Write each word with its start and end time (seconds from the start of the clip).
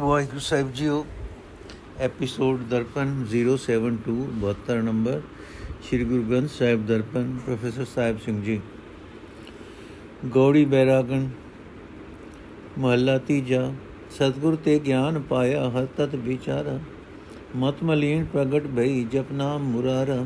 Waheguru 0.00 0.38
Sahib 0.38 0.72
JIO, 0.72 1.04
episode 2.00 2.60
Darpan 2.60 3.10
072 3.32 4.12
72 4.40 4.82
number, 4.82 5.20
Shri 5.82 6.04
Guru 6.04 6.22
Granth 6.22 6.50
Sahib 6.50 6.86
Darpan, 6.86 7.36
professor 7.44 7.84
Sahib 7.84 8.18
Singh 8.18 8.42
ji. 8.42 8.60
Gauri 10.26 10.64
Bairagan, 10.64 11.26
ਮਹੱਲਾ 12.78 13.18
ਤੀਜਾ, 13.18 13.72
ਸਤਿਗੁਰ 14.10 14.56
ਤੇ 14.56 14.78
ਗਿਆਨ 14.78 15.20
ਪਾਇਆ 15.20 15.68
ਹਰ 15.70 15.86
ਤਤ 15.96 16.14
ਵਿਚਾਰਾ, 16.14 16.78
ਮਤ 17.56 17.82
ਮਲੀਨ 17.82 18.24
ਪ੍ਰਗਟ 18.24 18.66
ਭਈ 18.66 19.04
ਜਪ 19.04 19.32
ਨਾਮ 19.32 19.70
ਮੁਰਾਰਾ, 19.70 20.24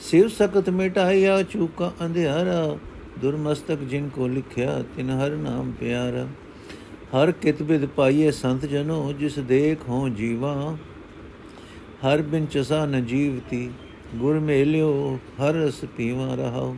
ਸਿਵ 0.00 0.28
ਸਕਤ 0.28 0.70
ਮਿਟਾਇਆ 0.70 1.42
ਚੂਕਾ 1.42 1.92
ਅੰਧਿਆਰਾ, 2.04 2.78
ਦੁਰਮਸਤਕ 3.18 3.82
ਜਿਨ 3.84 4.08
ਕੋ 4.08 4.28
ਲਿਖਿਆ 4.28 4.82
ਤਿਨ 4.96 5.10
ਹਰ 5.10 5.30
ਨਾਮ 5.30 5.72
ਪਿਆਰਾ। 5.72 6.26
ਹਰ 7.16 7.32
ਕਿਤ 7.32 7.62
ਬਿਦ 7.62 7.86
ਪਾਈਏ 7.86 8.30
ਸੰਤ 8.30 8.66
ਜਨੋ, 8.66 9.12
ਜਿਸ 9.12 9.38
ਦੇਖ 9.38 9.88
ਹੋ 9.88 10.08
ਜੀਵਾ। 10.08 10.76
ਹਰ 12.06 12.22
ਬਿਨ 12.22 12.46
ਚਸਾ 12.46 12.86
ਨ 12.86 13.04
ਜੀਵਤੀ, 13.06 13.70
ਗੁਰ 14.14 14.38
ਮੇਲਿਓ 14.38 15.18
ਹਰ 15.40 15.54
ਰਸ 15.54 15.84
ਪੀਵਾ 15.96 16.34
ਰਹਾਉ। 16.34 16.74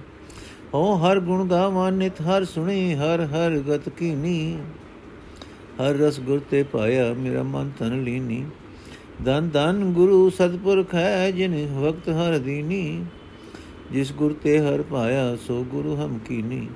ਹੋ 0.74 0.96
ਹਰ 0.96 1.20
ਗੁਣ 1.20 1.48
ਗਾਵਾਂ, 1.48 1.92
ਨਿਤ 1.92 2.20
ਹਰ 2.20 2.44
ਸੁਣੀ, 2.44 2.94
ਹਰ 2.94 3.20
ਹਰ 3.20 3.58
ਗਤ 3.58 3.88
ਕੀਨੀ। 3.88 4.58
ਹਰ 5.80 5.94
ਰਸ 5.94 6.20
ਗੁਰ 6.20 6.40
ਤੇ 6.50 6.62
ਪਾਇਆ, 6.62 7.12
ਮੇਰਾ 7.14 7.42
ਮਨ 7.42 7.70
ਤਨ 7.78 8.02
ਲੀਨੀ। 8.02 8.44
ਦਨ 9.24 9.48
ਦਨ 9.48 9.92
ਗੁਰੂ 9.92 10.30
ਸਤਪੁਰਖ 10.30 10.94
ਹੈ, 10.94 11.30
ਜਿਨ 11.30 11.74
ਵਕਤ 11.80 12.08
ਹਰ 12.08 12.38
ਦੀਨੀ। 12.38 13.04
ਜਿਸ 13.92 14.12
ਗੁਰ 14.12 14.32
ਤੇ 14.42 14.58
ਹਰ 14.58 14.82
ਪਾਇਆ, 14.82 15.36
ਸੋ 15.36 15.64
ਗੁਰੂ 15.64 15.96
ਹਮ 15.96 16.18
ਕੀਨੀ। 16.18 16.68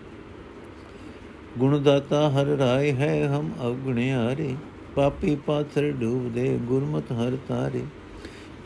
ਗੁਣ 1.59 1.79
ਦਾਤਾ 1.83 2.29
ਹਰ 2.31 2.47
ਰਾਏ 2.47 2.93
ਹੈ 2.93 3.29
ਹਮ 3.29 3.51
ਅਵਗੁਣਿਆਰੇ, 3.63 4.55
ਪਾਪੀ 4.97 5.37
ਪਾਥਰ 5.37 5.91
ਡੂਬਦੇ 5.91 6.59
ਗੁਰਮਤ 6.63 7.13
ਹਰ 7.13 7.37
ਤਾਰੇ। 7.49 7.83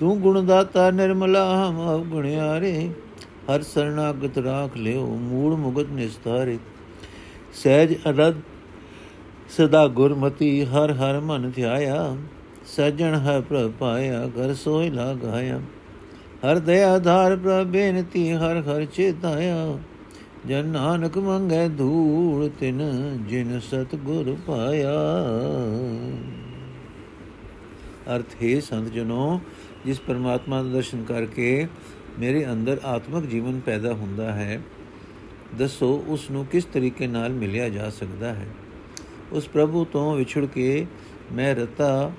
ਤੂੰ 0.00 0.20
ਗੁਣ 0.20 0.47
ਦਾਤਾ 0.47 0.91
ਨਿਰਮਲਾ 0.91 1.44
ਹਮ 1.55 1.78
ਅਵਗੁਣਿਆਰੇ, 1.91 2.91
ਹਰ 3.48 3.62
ਸਰਣਾਗਤ 3.62 4.39
ਰਾਖ 4.39 4.77
ਲਿਓ 4.77 5.06
ਮੂੜ 5.06 5.55
ਮੁਗਤ 5.55 5.91
ਨਿਸਤਾਰੇ। 5.91 6.58
ਸਹਿਜ 7.55 7.94
ਅਰਦ 8.11 8.41
ਸਦਾ 9.56 9.86
ਗੁਰਮਤੀ 9.86 10.64
ਹਰ 10.64 10.92
ਹਰ 10.92 11.20
ਮਨ 11.20 11.50
ਧਿਆਇਆ, 11.50 12.17
ਸਜਣ 12.77 13.14
ਹੈ 13.14 13.41
ਪ੍ਰਭ 13.41 13.72
ਪਾਇਆ 13.72 14.27
ਘਰ 14.27 14.55
ਸੋਇ 14.55 14.91
ਲਾਗਾਇਆ। 14.91 15.61
ਹਰ 16.45 16.58
ਦਇਆ 16.58 16.98
ਧਾਰ 16.98 17.36
ਪ੍ਰਭ 17.36 17.67
ਬੇਨਤੀ 17.67 18.33
ਹਰ 18.33 18.61
ਹਰ 18.61 18.84
ਚੇਤਾਇਆ 18.84 19.78
ਜਨ 20.48 20.67
ਨਾਨਕ 20.67 21.19
ਮੰਗੈ 21.19 21.69
ਧੂੜ 21.69 22.48
ਤਿਨ, 22.61 22.79
ਜਿਨ 23.29 23.61
ਸਤ 23.61 23.95
ਗੁਰ 23.95 24.37
ਪਾਇਆ। 24.47 24.93
ਅਰਥ 28.17 28.35
ਹੈ, 28.43 28.61
ਸੰਤ 28.61 28.93
ਜਨੋ, 28.93 29.41
ਜਿਸ 29.87 30.01
ਪਰਮਾਤਮਾ 30.01 30.63
ਦਾ 30.63 30.69
ਦਰਸ਼ਨ 30.69 31.05
ਕਰਕੇ 31.05 31.67
ਮੇਰੇ 32.19 32.45
ਅੰਦਰ 32.53 32.81
ਆਤਮਿਕ 32.85 33.27
ਜੀਵਨ 33.27 33.61
ਪੈਦਾ 33.61 33.93
ਹੁੰਦਾ 33.93 34.33
ਹੈ, 34.33 34.61
ਦੱਸੋ 35.59 36.05
ਉਸ 36.09 36.31
ਨੂੰ 36.31 36.45
ਕਿਸ 36.47 36.65
ਤਰੀਕੇ 36.65 37.07
ਨਾਲ 37.07 37.33
ਮਿਲਿਆ 37.33 37.69
ਜਾ 37.69 37.91
ਸਕਦਾ 37.91 38.35
ਹੈ। 38.35 38.47
ਉਸ 39.33 39.48
ਪ੍ਰਭੂ 39.48 39.85
ਤੋਂ 39.85 40.17
ਵਿਛੜ 40.17 40.45
ਕੇ 40.45 40.87
ਮੈਂ 41.33 41.55
ਰਤਾ 41.55 42.13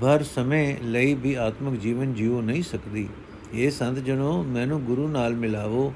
ਭਰ 0.00 0.22
ਸਮੇਂ 0.22 0.76
ਲਈ 0.82 1.14
ਵੀ 1.14 1.34
ਆਤਮਿਕ 1.34 1.80
ਜੀਵਨ 1.80 2.14
ਜੀਉ 2.14 2.40
ਨਹੀਂ 2.40 2.62
ਸਕਦੀ। 2.62 3.08
ਇਹ 3.54 3.70
ਸੰਤ 3.70 3.98
ਜਨੋ, 3.98 4.42
ਮੈਨੂੰ 4.42 4.82
ਗੁਰੂ 4.82 5.08
ਨਾਲ 5.08 5.34
ਮਿਲਾਵੋ 5.34 5.92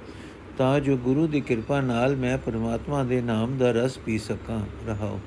ਤਾਂ 0.59 0.81
ਜੋ 0.81 0.97
ਗੁਰੂ 0.97 1.27
ਦੀ 1.27 1.41
ਕਿਰਪਾ 1.41 1.81
ਨਾਲ 1.81 2.17
ਮੈਂ 2.17 2.39
ਪਰਮਾਤਮਾ 2.39 3.03
ਦੇ 3.05 3.21
ਨਾਮ 3.21 3.57
ਦਾ 3.59 3.71
ਰਸ 3.71 3.99
ਪੀ 3.99 4.19
ਸਕਾਂ 4.19 4.61
ਰਹਾਉ 4.87 5.19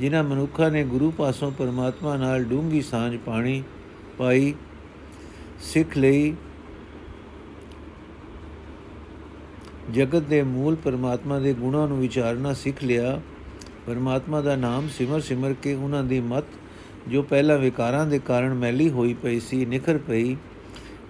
ਜਿਨ੍ਹਾਂ 0.00 0.22
ਮਨੁੱਖਾਂ 0.24 0.70
ਨੇ 0.70 0.84
ਗੁਰੂ 0.84 1.10
ਪਾਸੋਂ 1.10 1.50
ਪਰਮਾਤਮਾ 1.52 2.16
ਨਾਲ 2.16 2.44
ਡੂੰਗੀ 2.44 2.80
ਸਾਂਝ 2.82 3.16
ਪਾਣੀ 3.16 3.62
ਪਾਈ, 4.18 4.54
ਸਿੱਖ 5.60 5.96
ਲਈ, 5.98 6.34
ਜਗਤ 9.92 10.22
ਦੇ 10.22 10.42
ਮੂਲ 10.42 10.76
ਪਰਮਾਤਮਾ 10.76 11.38
ਦੇ 11.38 11.54
ਗੁਣਾਂ 11.54 11.88
ਨੂੰ 11.88 11.98
ਵਿਚਾਰਨਾ 12.00 12.52
ਸਿੱਖ 12.54 12.84
ਲਿਆ, 12.84 13.20
ਪਰਮਾਤਮਾ 13.86 14.40
ਦਾ 14.40 14.56
ਨਾਮ 14.56 14.88
ਸਿਮਰ 14.88 15.20
ਸਿਮਰ 15.20 15.54
ਕੇ 15.62 15.74
ਉਹਨਾਂ 15.74 16.04
ਦੀ 16.04 16.20
ਮਤ, 16.20 16.44
ਜੋ 17.08 17.22
ਪਹਿਲਾਂ 17.22 17.58
ਵਿਕਾਰਾਂ 17.58 18.06
ਦੇ 18.06 18.18
ਕਾਰਨ 18.18 18.54
ਮੈਲੀ 18.54 18.90
ਹੋਈ 18.90 19.14
ਪਈ 19.14 19.40
ਸੀ, 19.40 19.64
ਨਿਖਰ 19.66 19.98
ਪਈ 19.98 20.36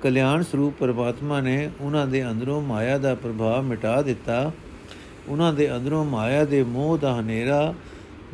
ਕਲਿਆਣ 0.02 0.42
ਸਰੂਪ 0.42 0.74
ਪਰਮਾਤਮਾ 0.78 1.40
ਨੇ 1.40 1.70
ਉਹਨਾਂ 1.80 2.06
ਦੇ 2.06 2.30
ਅੰਦਰੋਂ 2.30 2.62
ਮਾਇਆ 2.62 2.98
ਦਾ 2.98 3.14
ਪ੍ਰਭਾਵ 3.14 3.62
ਮਿਟਾ 3.62 4.02
ਦਿੱਤਾ। 4.02 4.52
ਉਹਨਾਂ 5.28 5.52
ਦੇ 5.52 5.76
ਅੰਦਰੋਂ 5.76 6.04
ਮਾਇਆ 6.04 6.44
ਦੇ 6.44 6.64
ਮੋਹ 6.64 6.98
ਦਾ 6.98 7.20
ਹਨੇਰਾ 7.20 7.74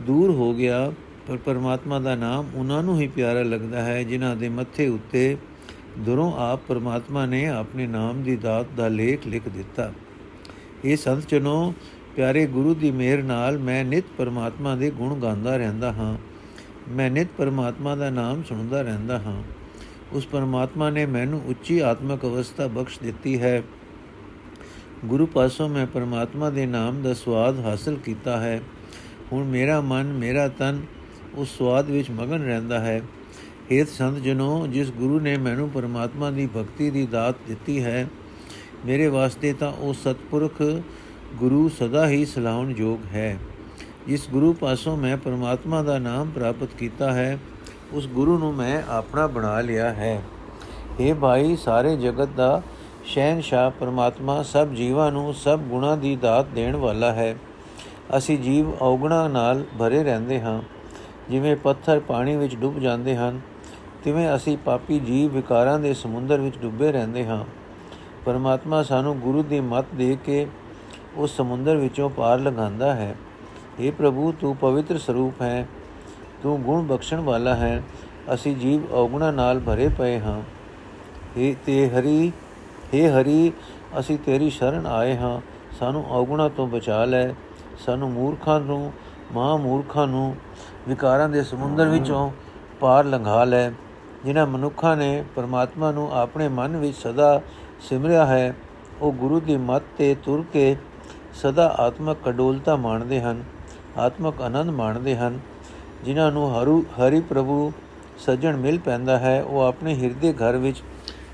ਦੂਰ 0.00 0.30
ਹੋ 0.30 0.54
ਗਿਆ, 0.54 0.92
ਪਰ 1.28 1.36
ਪਰਮਾਤਮਾ 1.36 1.98
ਦਾ 1.98 2.14
ਨਾਮ 2.14 2.46
ਉਹਨਾਂ 2.54 2.82
ਨੂੰ 2.82 3.00
ਹੀ 3.00 3.08
ਪਿਆਰਾ 3.08 3.42
ਲੱਗਦਾ 3.42 3.82
ਹੈ, 3.82 4.02
ਜਿਨ੍ਹਾਂ 4.02 4.36
ਦੇ 4.36 4.48
ਮੱਥੇ 4.48 4.88
ਉੱਤੇ 4.88 5.36
ਦੁਰੋਂ 5.98 6.32
ਆਪ 6.32 6.60
ਪਰਮਾਤਮਾ 6.68 7.26
ਨੇ 7.26 7.46
ਆਪਣੇ 7.48 7.86
ਨਾਮ 7.86 8.22
ਦੀ 8.22 8.36
ਦਾਤ 8.36 8.66
ਦਾ 8.76 8.88
ਲੇਖ 8.88 9.26
ਲਿਖ 9.26 9.48
ਦਿੱਤਾ। 9.48 9.92
ਇਹ 10.84 10.96
ਸੰਤ 10.96 11.28
ਜਨੋ, 11.28 11.74
ਪਿਆਰੇ 12.16 12.46
ਗੁਰੂ 12.46 12.74
ਦੀ 12.74 12.90
ਮਿਹਰ 12.90 13.22
ਨਾਲ 13.22 13.58
ਮੈਂ 13.58 13.84
ਨਿਤ 13.84 14.04
ਪਰਮਾਤਮਾ 14.18 14.76
ਦੇ 14.76 14.90
ਗੁਣ 14.90 15.20
ਗਾਉਂਦਾ 15.20 15.56
ਰਹਿੰਦਾ 15.56 15.92
ਹਾਂ। 15.92 16.18
ਮੈਂ 16.90 17.10
ਨਿਤ 17.10 17.28
ਪਰਮਾਤਮਾ 17.38 17.96
ਦਾ 17.96 18.10
ਨਾਮ 18.10 18.42
ਸੁਣਦਾ 18.42 18.82
ਰਹਿੰਦਾ 18.82 19.18
ਹਾਂ। 19.18 19.42
ਉਸ 20.12 20.26
ਪਰਮਾਤਮਾ 20.26 20.90
ਨੇ 20.90 21.06
ਮੈਨੂੰ 21.06 21.42
ਉੱਚੀ 21.46 21.78
ਆਤਮਿਕ 21.78 22.24
ਅਵਸਥਾ 22.24 22.66
ਬਖਸ਼ 22.66 22.98
ਦਿੱਤੀ 23.02 23.40
ਹੈ। 23.42 23.62
ਗੁਰੂ 25.04 25.26
ਪਾਸੋਂ 25.26 25.68
ਮੈਂ 25.68 25.86
ਪਰਮਾਤਮਾ 25.86 26.50
ਦੇ 26.50 26.66
ਨਾਮ 26.66 27.02
ਦਾ 27.02 27.14
ਸਵਾਦ 27.14 27.58
ਹਾਸਲ 27.60 27.96
ਕੀਤਾ 27.96 28.40
ਹੈ। 28.40 28.60
ਹੁਣ 29.32 29.44
ਮੇਰਾ 29.44 29.80
ਮਨ, 29.80 30.12
ਮੇਰਾ 30.12 30.48
ਤਨ 30.48 30.80
ਉਸ 31.34 31.56
ਸਵਾਦ 31.58 31.90
ਵਿੱਚ 31.90 32.10
ਮਗਨ 32.10 32.42
ਰਹਿੰਦਾ 32.42 32.80
ਹੈ। 32.80 33.02
ਹੇਤ 33.72 33.88
ਸੰਤ 33.88 34.16
ਜਨੋ 34.16 34.66
ਜਿਸ 34.66 34.90
ਗੁਰੂ 34.90 35.20
ਨੇ 35.20 35.36
ਮੈਨੂੰ 35.36 35.68
ਪਰਮਾਤਮਾ 35.70 36.30
ਦੀ 36.30 36.46
ਭਗਤੀ 36.46 36.90
ਦੀ 36.90 37.06
ਦਾਤ 37.06 37.34
ਦਿੱਤੀ 37.48 37.82
ਹੈ, 37.84 38.08
ਮੇਰੇ 38.86 39.06
ਵਾਸਤੇ 39.06 39.52
ਤਾਂ 39.52 39.72
ਉਹ 39.72 39.94
ਸਤਪੁਰਖ 39.94 40.62
ਗੁਰੂ 41.34 41.68
ਸਦਾ 41.68 42.08
ਹੀ 42.08 42.24
ਸਲਾਹਣ 42.24 42.74
ਯੋਗ 42.76 43.04
ਹੈ। 43.14 43.38
ਜਿਸ 44.06 44.28
ਗੁਰੂ 44.30 44.52
ਪਾਸੋਂ 44.52 44.96
ਮੈਂ 44.96 45.16
ਪਰਮਾਤਮਾ 45.16 45.82
ਦਾ 45.82 45.98
ਨਾਮ 45.98 46.30
ਪ੍ਰਾਪਤ 46.30 46.68
ਕੀਤਾ 46.78 47.12
ਹੈ 47.12 47.38
ਉਸ 47.92 48.06
ਗੁਰੂ 48.06 48.38
ਨੂੰ 48.38 48.54
ਮੈਂ 48.54 48.82
ਆਪਣਾ 48.88 49.26
ਬਣਾ 49.26 49.60
ਲਿਆ 49.60 49.92
ਹੈ। 49.92 50.22
हे 51.00 51.16
ਭਾਈ, 51.16 51.56
ਸਾਰੇ 51.56 51.96
ਜਗਤ 51.96 52.28
ਦਾ 52.28 52.62
ਸ਼ਹਿਨशाह 53.04 53.70
ਪਰਮਾਤਮਾ 53.70 54.42
ਸਭ 54.42 54.68
ਜੀਵਾਂ 54.68 55.12
ਨੂੰ 55.12 55.34
ਸਭ 55.34 55.58
ਗੁਣਾ 55.58 55.96
ਦੀ 55.96 56.16
ਦਾਤ 56.16 56.46
ਦੇਣ 56.46 56.76
ਵਾਲਾ 56.76 57.12
ਹੈ। 57.12 57.36
ਅਸੀਂ 58.18 58.38
ਜੀਵ 58.38 58.74
ਔਗਣਾ 58.82 59.28
ਨਾਲ 59.28 59.64
ਭਰੇ 59.78 60.04
ਰਹਿੰਦੇ 60.04 60.40
ਹਾਂ। 60.40 60.62
ਜਿਵੇਂ 61.30 61.56
ਪੱਥਰ 61.56 62.00
ਪਾਣੀ 62.00 62.36
ਵਿੱਚ 62.36 62.56
ਡੁੱਬ 62.56 62.78
ਜਾਂਦੇ 62.78 63.16
ਹਨ, 63.16 63.40
ਤਿਵੇਂ 64.04 64.36
ਅਸੀਂ 64.36 64.58
ਪਾਪੀ 64.58 64.98
ਜੀਵ 64.98 65.34
ਵਿਕਾਰਾਂ 65.34 65.78
ਦੇ 65.78 65.94
ਸਮੁੰਦਰ 65.94 66.40
ਵਿੱਚ 66.40 66.58
ਡੁੱਬੇ 66.58 66.92
ਰਹਿੰਦੇ 66.92 67.26
ਹਾਂ। 67.26 67.44
ਪਰਮਾਤਮਾ 68.24 68.82
ਸਾਨੂੰ 68.82 69.18
ਗੁਰੂ 69.18 69.42
ਦੀ 69.42 69.60
ਮੱਤ 69.60 69.86
ਦੇ 69.94 70.18
ਕੇ 70.24 70.46
ਉਸ 71.16 71.36
ਸਮੁੰਦਰ 71.36 71.76
ਵਿੱਚੋਂ 71.76 72.10
ਪਾਰ 72.10 72.38
ਲੰਘਾਉਂਦਾ 72.38 72.94
ਹੈ। 72.94 73.16
हे 73.80 73.92
ਪ੍ਰਭੂ, 73.92 74.32
ਤੂੰ 74.32 74.56
ਪਵਿੱਤਰ 74.56 74.98
ਸਰੂਪ 74.98 75.42
ਹੈ। 75.42 75.68
ਤੂੰ 76.42 76.62
ਗੁਣ 76.62 76.86
ਬਖਸ਼ਣ 76.86 77.20
ਵਾਲਾ 77.20 77.54
ਹੈ, 77.54 77.82
ਅਸੀਂ 78.34 78.56
ਜੀਵ 78.56 78.92
ਔਗਣਾ 78.92 79.30
ਨਾਲ 79.30 79.60
ਭਰੇ 79.60 79.88
ਪਏ 79.88 80.20
ਹਾਂ। 80.20 80.42
ਏ 81.38 81.54
ਤੇ 81.66 81.88
ਹਰੀ 81.88 82.32
ਏ 82.94 83.08
ਹਰੀ, 83.08 83.52
ਅਸੀਂ 83.98 84.18
ਤੇਰੀ 84.18 84.50
ਸ਼ਰਨ 84.50 84.86
ਆਏ 84.86 85.16
ਹਾਂ। 85.16 85.40
ਸਾਨੂੰ 85.78 86.04
ਔਗਣਾ 86.10 86.48
ਤੋਂ 86.48 86.66
ਬਚਾ 86.66 87.04
ਲੈ। 87.04 87.28
ਸਾਨੂੰ 87.86 88.10
ਮੂਰਖਾਂ 88.10 88.60
ਨੂੰ 88.60 88.92
ਮਹਾ 89.32 89.56
ਮੂਰਖਾਂ 89.56 90.06
ਨੂੰ, 90.06 90.36
ਵਿਕਾਰਾਂ 90.88 91.28
ਦੇ 91.28 91.42
ਸਮੁੰਦਰ 91.42 91.88
ਵਿੱਚੋਂ 91.88 92.30
ਪਾਰ 92.80 93.04
ਲੰਘਾ 93.04 93.44
ਲੈ। 93.44 93.70
ਜਿਨ੍ਹਾਂ 94.24 94.46
ਮਨੁੱਖਾਂ 94.46 94.96
ਨੇ 94.96 95.24
ਪਰਮਾਤਮਾ 95.36 95.90
ਨੂੰ 95.92 96.12
ਆਪਣੇ 96.12 96.48
ਮਨ 96.48 96.76
ਵਿੱਚ 96.76 96.96
ਸਦਾ 96.96 97.40
ਸਿਮਰਿਆ 97.80 98.26
ਹੈ, 98.26 98.54
ਉਹ 99.00 99.12
ਗੁਰੂ 99.12 99.40
ਦੀ 99.40 99.56
ਮੱਤ 99.56 99.82
ਤੇ 99.98 100.14
ਤੁਰ 100.14 100.44
ਕੇ 100.52 100.76
ਸਦਾ 101.34 101.66
ਆਤਮਕ 101.68 102.16
ਕਡੋਲਤਾ 102.24 102.76
ਮਾਣਦੇ 102.76 103.20
ਹਨ, 103.20 103.44
ਆਤਮਕ 103.98 104.42
ਆਨੰਦ 104.42 104.70
ਮਾਣਦੇ 104.70 105.16
ਹਨ। 105.16 105.40
ਜਿਨ੍ਹਾਂ 106.03 106.31
ਨੂੰ 106.31 106.49
ਹਰੂ 106.51 106.83
ਹਰੀ 106.99 107.19
ਪ੍ਰਭੂ 107.21 107.71
ਸੱਜਣ 108.19 108.57
ਮਿਲ 108.57 108.77
ਪੈਂਦਾ 108.79 109.17
ਹੈ 109.17 109.41
ਉਹ 109.43 109.61
ਆਪਣੇ 109.61 109.95
ਹਿਰਦੇ 109.95 110.33
ਘਰ 110.33 110.57
ਵਿੱਚ 110.57 110.81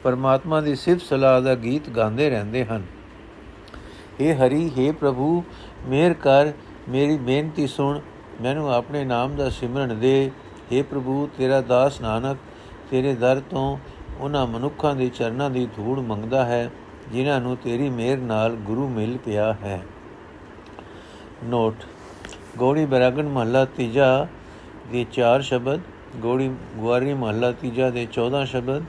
ਪਰਮਾਤਮਾ 0.03 0.61
ਦੀ 0.61 0.75
ਸਿਫਤ 0.75 1.01
ਸਲਾਹ 1.01 1.41
ਦਾ 1.41 1.55
ਗੀਤ 1.55 1.89
ਗਾਉਂਦੇ 1.89 2.29
ਰਹਿੰਦੇ 2.29 2.63
ਹਨ 2.65 2.83
हे 4.19 4.33
ਹਰੀ 4.35 4.69
हे 4.77 4.91
ਪ੍ਰਭੂ 4.93 5.43
ਮਿਹਰ 5.87 6.13
ਕਰ 6.21 6.51
ਮੇਰੀ 6.89 7.17
ਬੇਨਤੀ 7.19 7.67
ਸੁਣ 7.67 7.99
ਮੈਨੂੰ 8.41 8.71
ਆਪਣੇ 8.73 9.03
ਨਾਮ 9.05 9.35
ਦਾ 9.35 9.49
ਸਿਮਰਨ 9.49 9.99
ਦੇ 9.99 10.31
हे 10.71 10.83
ਪ੍ਰਭੂ 10.83 11.27
ਤੇਰਾ 11.37 11.61
ਦਾਸ 11.61 12.01
ਨਾਨਕ 12.01 12.37
ਤੇਰੇ 12.91 13.13
ਦਰ 13.15 13.41
ਤੋਂ 13.49 13.77
ਉਹਨਾਂ 14.19 14.45
ਮਨੁੱਖਾਂ 14.47 14.95
ਦੇ 14.95 15.09
ਚਰਨਾਂ 15.09 15.49
ਦੀ 15.49 15.67
ਧੂੜ 15.75 15.99
ਮੰਗਦਾ 15.99 16.43
ਹੈ 16.45 16.69
ਜਿਨ੍ਹਾਂ 17.11 17.39
ਨੂੰ 17.41 17.55
ਤੇਰੀ 17.57 17.89
ਮਿਹਰ 17.89 18.17
ਨਾਲ 18.19 18.55
ਗੁਰੂ 18.65 18.87
ਮਿਲ 18.87 19.17
ਪਿਆ 19.17 19.53
ਹੈ 19.61 19.81
ਨੋਟ 21.43 21.85
ਗੋੜੀ 22.57 22.85
ਬਰਾਗਨ 22.85 23.27
ਮਹੱਲਾ 23.27 23.63
ਤੀਜਾ 23.67 24.27
ਦੇ 24.92 25.04
4 25.12 25.42
ਸ਼ਬਦ, 25.42 25.80
ਗੋੜੀ, 26.16 26.50
ਗੁਆਰੀ 26.76 27.14
ਮਹੱਲਾ 27.14 27.50
ਤੀਜਾ 27.52 27.90
ਦੇ 27.90 28.06
14 28.12 28.44
ਸ਼ਬਦ, 28.44 28.82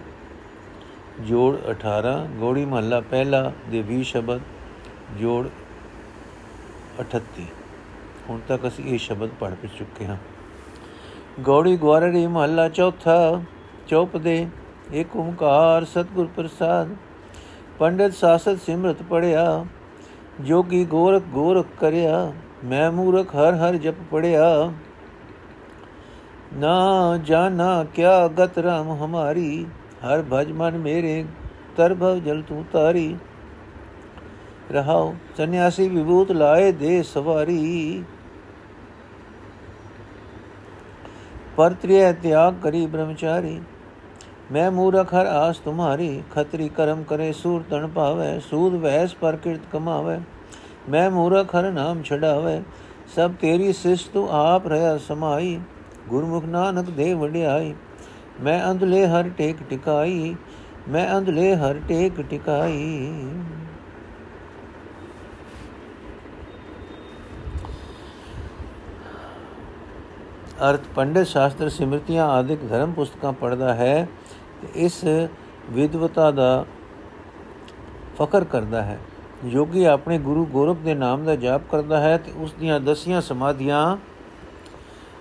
ਜੋੜ 1.21 1.55
18 1.71 2.15
ਗੋੜੀ 2.39 2.65
ਮਹੱਲਾ 2.65 2.99
ਪਹਿਲਾ 3.01 3.51
ਦੇ 3.71 3.83
20 3.83 4.01
ਸ਼ਬਦ, 4.03 4.41
ਜੋੜ 5.19 5.47
38 6.99 7.45
ਹੁਣ 8.29 8.39
ਤੱਕ 8.47 8.67
ਅਸੀਂ 8.67 8.85
ਇਹ 8.85 8.97
ਸ਼ਬਦ 8.97 9.29
ਪੜ੍ਹ 9.39 9.67
ਚੁੱਕੇ 9.77 10.05
ਹਾਂ। 10.05 10.17
ਗੌੜੀ 11.41 11.75
ਗਵਾਰੜੀ 11.77 12.25
ਮਹੱਲਾ 12.27 12.67
ਚੌਥਾ 12.69 13.41
ਚੌਪਦੇ 13.87 14.47
ਏਕ 14.93 15.15
ਓੰਕਾਰ 15.15 15.85
ਸਤਿਗੁਰ 15.85 16.27
ਪ੍ਰਸਾਦ, 16.35 16.95
ਪੰਡਤ 17.79 18.13
ਸਾਸਤ 18.13 18.59
ਸਿਮਰਤ 18.61 19.01
ਪੜਿਆ 19.03 19.65
ਜੋਗੀ 20.41 20.83
ਗੋਰਖ 20.85 21.23
ਗੋਰਖ 21.23 21.65
ਕਰਿਆ, 21.79 22.31
ਮੈਂ 22.65 22.91
ਮੂਰਖ 22.91 23.35
ਹਰ 23.35 23.55
ਹਰ 23.55 23.75
ਜਪ 23.75 23.95
ਪੜਿਆ 24.11 24.71
ਨਾ 26.55 27.17
ਜਾਣਾ 27.17 27.83
ਕਿਆ 27.93 28.27
ਗਤ 28.37 28.57
ਰਾਮ 28.57 28.91
ਹਮਾਰੀ 28.95 29.65
ਹਰ 30.03 30.21
ਭਜ 30.29 30.51
ਮਨ 30.51 30.77
ਮੇਰੇ 30.77 31.23
ਤਰਭਵ 31.77 32.19
ਜਲ 32.19 32.41
ਤੂ 32.41 32.63
ਤਾਰੀ 32.73 33.15
ਰਹਾਉ 34.71 35.13
ਸੰਨਿਆਸੀ 35.37 35.87
ਵਿਭੂਤ 35.89 36.31
ਲਾਏ 36.31 36.71
ਦੇ 36.71 37.01
ਸਵਾਰੀ 37.03 38.03
ਪਰਤ੍ਰਿਯ 41.57 42.11
ਤਿਆਗ 42.13 42.53
ਕਰੀ 42.63 42.85
ਬ੍ਰਹਮਚਾਰੀ 42.85 43.59
ਮੈਂ 44.51 44.69
ਮੂਰਖ 44.71 45.13
ਹਰ 45.13 45.25
ਆਸ 45.25 45.59
ਤੁਮਾਰੀ 45.59 46.23
ਖਤਰੀ 46.31 46.69
ਕਰਮ 46.69 47.03
ਕਰੇ 47.03 47.31
ਸੂਰ 47.33 47.63
ਤਣ 47.69 47.87
ਪਾਵੇ 47.87 48.39
ਸੂਦ 48.39 48.75
ਵੈਸ 48.81 49.15
ਪਰ 49.15 49.35
ਕਿਰਤ 49.35 49.61
ਕਮਾਵੇ 49.71 50.17
ਮੈਂ 50.89 51.09
ਮੂਰਖ 51.11 51.55
ਹਰ 51.55 51.71
ਨਾਮ 51.71 52.01
ਛਡਾਵੇ 52.03 52.61
ਸਭ 53.15 53.31
ਤੇਰੀ 53.41 53.71
ਸਿਸ 53.73 54.03
ਤੂੰ 54.03 54.27
ਆਪ 54.31 54.67
ਰਹਾ 54.67 54.97
ਸਮਾਈ 54.97 55.59
ਗੁਰਮੁਖ 56.09 56.45
ਨਾਨਕ 56.45 56.89
ਦੇ 56.89 57.13
ਵਡਿਆਈ, 57.13 57.73
ਮੈਂ 58.41 58.59
ਅੰਧਲੇ 58.71 59.05
ਹਰ 59.07 59.29
ਟੇਕ 59.29 59.63
ਟਿਕਾਈ, 59.69 60.35
ਮੈਂ 60.89 61.07
ਅੰਧਲੇ 61.17 61.55
ਹਰ 61.55 61.79
ਟੇਕ 61.87 62.21
ਟਿਕਾਈ। 62.21 63.09
ਅਰਥ 70.69 70.87
ਪੰਡਿਤ 70.95 71.27
ਸ਼ਾਸਤਰ 71.27 71.69
ਸਿਮਰਤੀਆਂ 71.69 72.27
ਆਦਿਕ 72.27 72.59
ਧਰਮ 72.69 72.91
ਪੁਸਤਕਾਂ 72.91 73.31
ਪੜ੍ਹਦਾ 73.33 73.73
ਹੈ 73.73 74.07
ਤੇ 74.61 74.67
ਇਸ 74.75 75.03
ਵਿਦਵਤਾ 75.69 76.29
ਦਾ 76.31 76.65
ਫਕਰ 78.17 78.43
ਕਰਦਾ 78.43 78.81
ਹੈ। 78.81 78.97
ਯੋਗੀ 79.45 79.83
ਆਪਣੇ 79.85 80.17
ਗੁਰੂ 80.19 80.45
ਗੋਰਖ 80.45 80.77
ਦੇ 80.77 80.93
ਨਾਮ 80.93 81.23
ਦਾ 81.25 81.35
ਜਾਪ 81.35 81.61
ਕਰਦਾ 81.71 81.99
ਹੈ 81.99 82.17
ਤੇ 82.17 82.31
ਉਸ 82.37 82.53
ਦੀਆਂ 82.53 82.79
ਦਸੀਆਂ 82.79 83.21
ਸਮਾਧੀਆਂ 83.21 83.97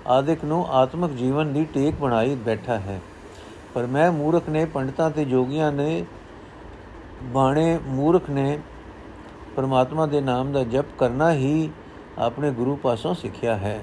ਆਦਿਕ 0.07 0.45
ਨੂੰ 0.45 0.67
ਆਤਮਿਕ 0.67 1.11
ਜੀਵਨ 1.11 1.53
ਦੀ 1.53 1.65
ਟੇਕ 1.65 1.95
ਬਣਾਈ 1.95 2.35
ਬੈਠਾ 2.35 2.75
ਹੈ। 2.75 3.01
ਪਰ 3.75 3.87
ਮੈਂ 3.87 4.13
ਮੂਰਖ 4.13 4.49
ਨੇ 4.49 4.65
ਪੰਡਤਾਂ 4.65 5.11
ਤੇ 5.11 5.25
ਜੋਗੀਆਂ 5.25 5.73
ਨੇ 5.73 6.05
ਬਾਣੇ 7.23 7.79
ਮੂਰਖ 7.87 8.31
ਨੇ 8.31 8.59
ਪਰਮਾਤਮਾ 9.57 10.07
ਦੇ 10.07 10.21
ਨਾਮ 10.21 10.53
ਦਾ 10.53 10.65
ਜਪ 10.65 10.85
ਕਰਨਾ 10.99 11.33
ਹੀ 11.33 11.71
ਆਪਣੇ 12.19 12.51
ਗੁਰੂ 12.51 12.77
ਪਾਸੋਂ 12.77 13.15
ਸਿੱਖਿਆ 13.15 13.57
ਹੈ। 13.57 13.83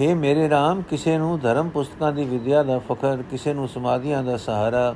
हे 0.00 0.16
ਮੇਰੇ 0.16 0.48
RAM 0.48 0.82
ਕਿਸੇ 0.90 1.18
ਨੂੰ 1.18 1.38
ਧਰਮ 1.40 1.68
ਪੁਸਤਕਾਂ 1.68 2.12
ਦੀ 2.12 2.24
ਵਿਦਿਆ 2.24 2.62
ਦਾ 2.62 2.78
ਫਖਰ, 2.78 3.22
ਕਿਸੇ 3.30 3.54
ਨੂੰ 3.54 3.68
ਸਮਾਧੀਆਂ 3.68 4.22
ਦਾ 4.22 4.36
ਸਹਾਰਾ, 4.36 4.94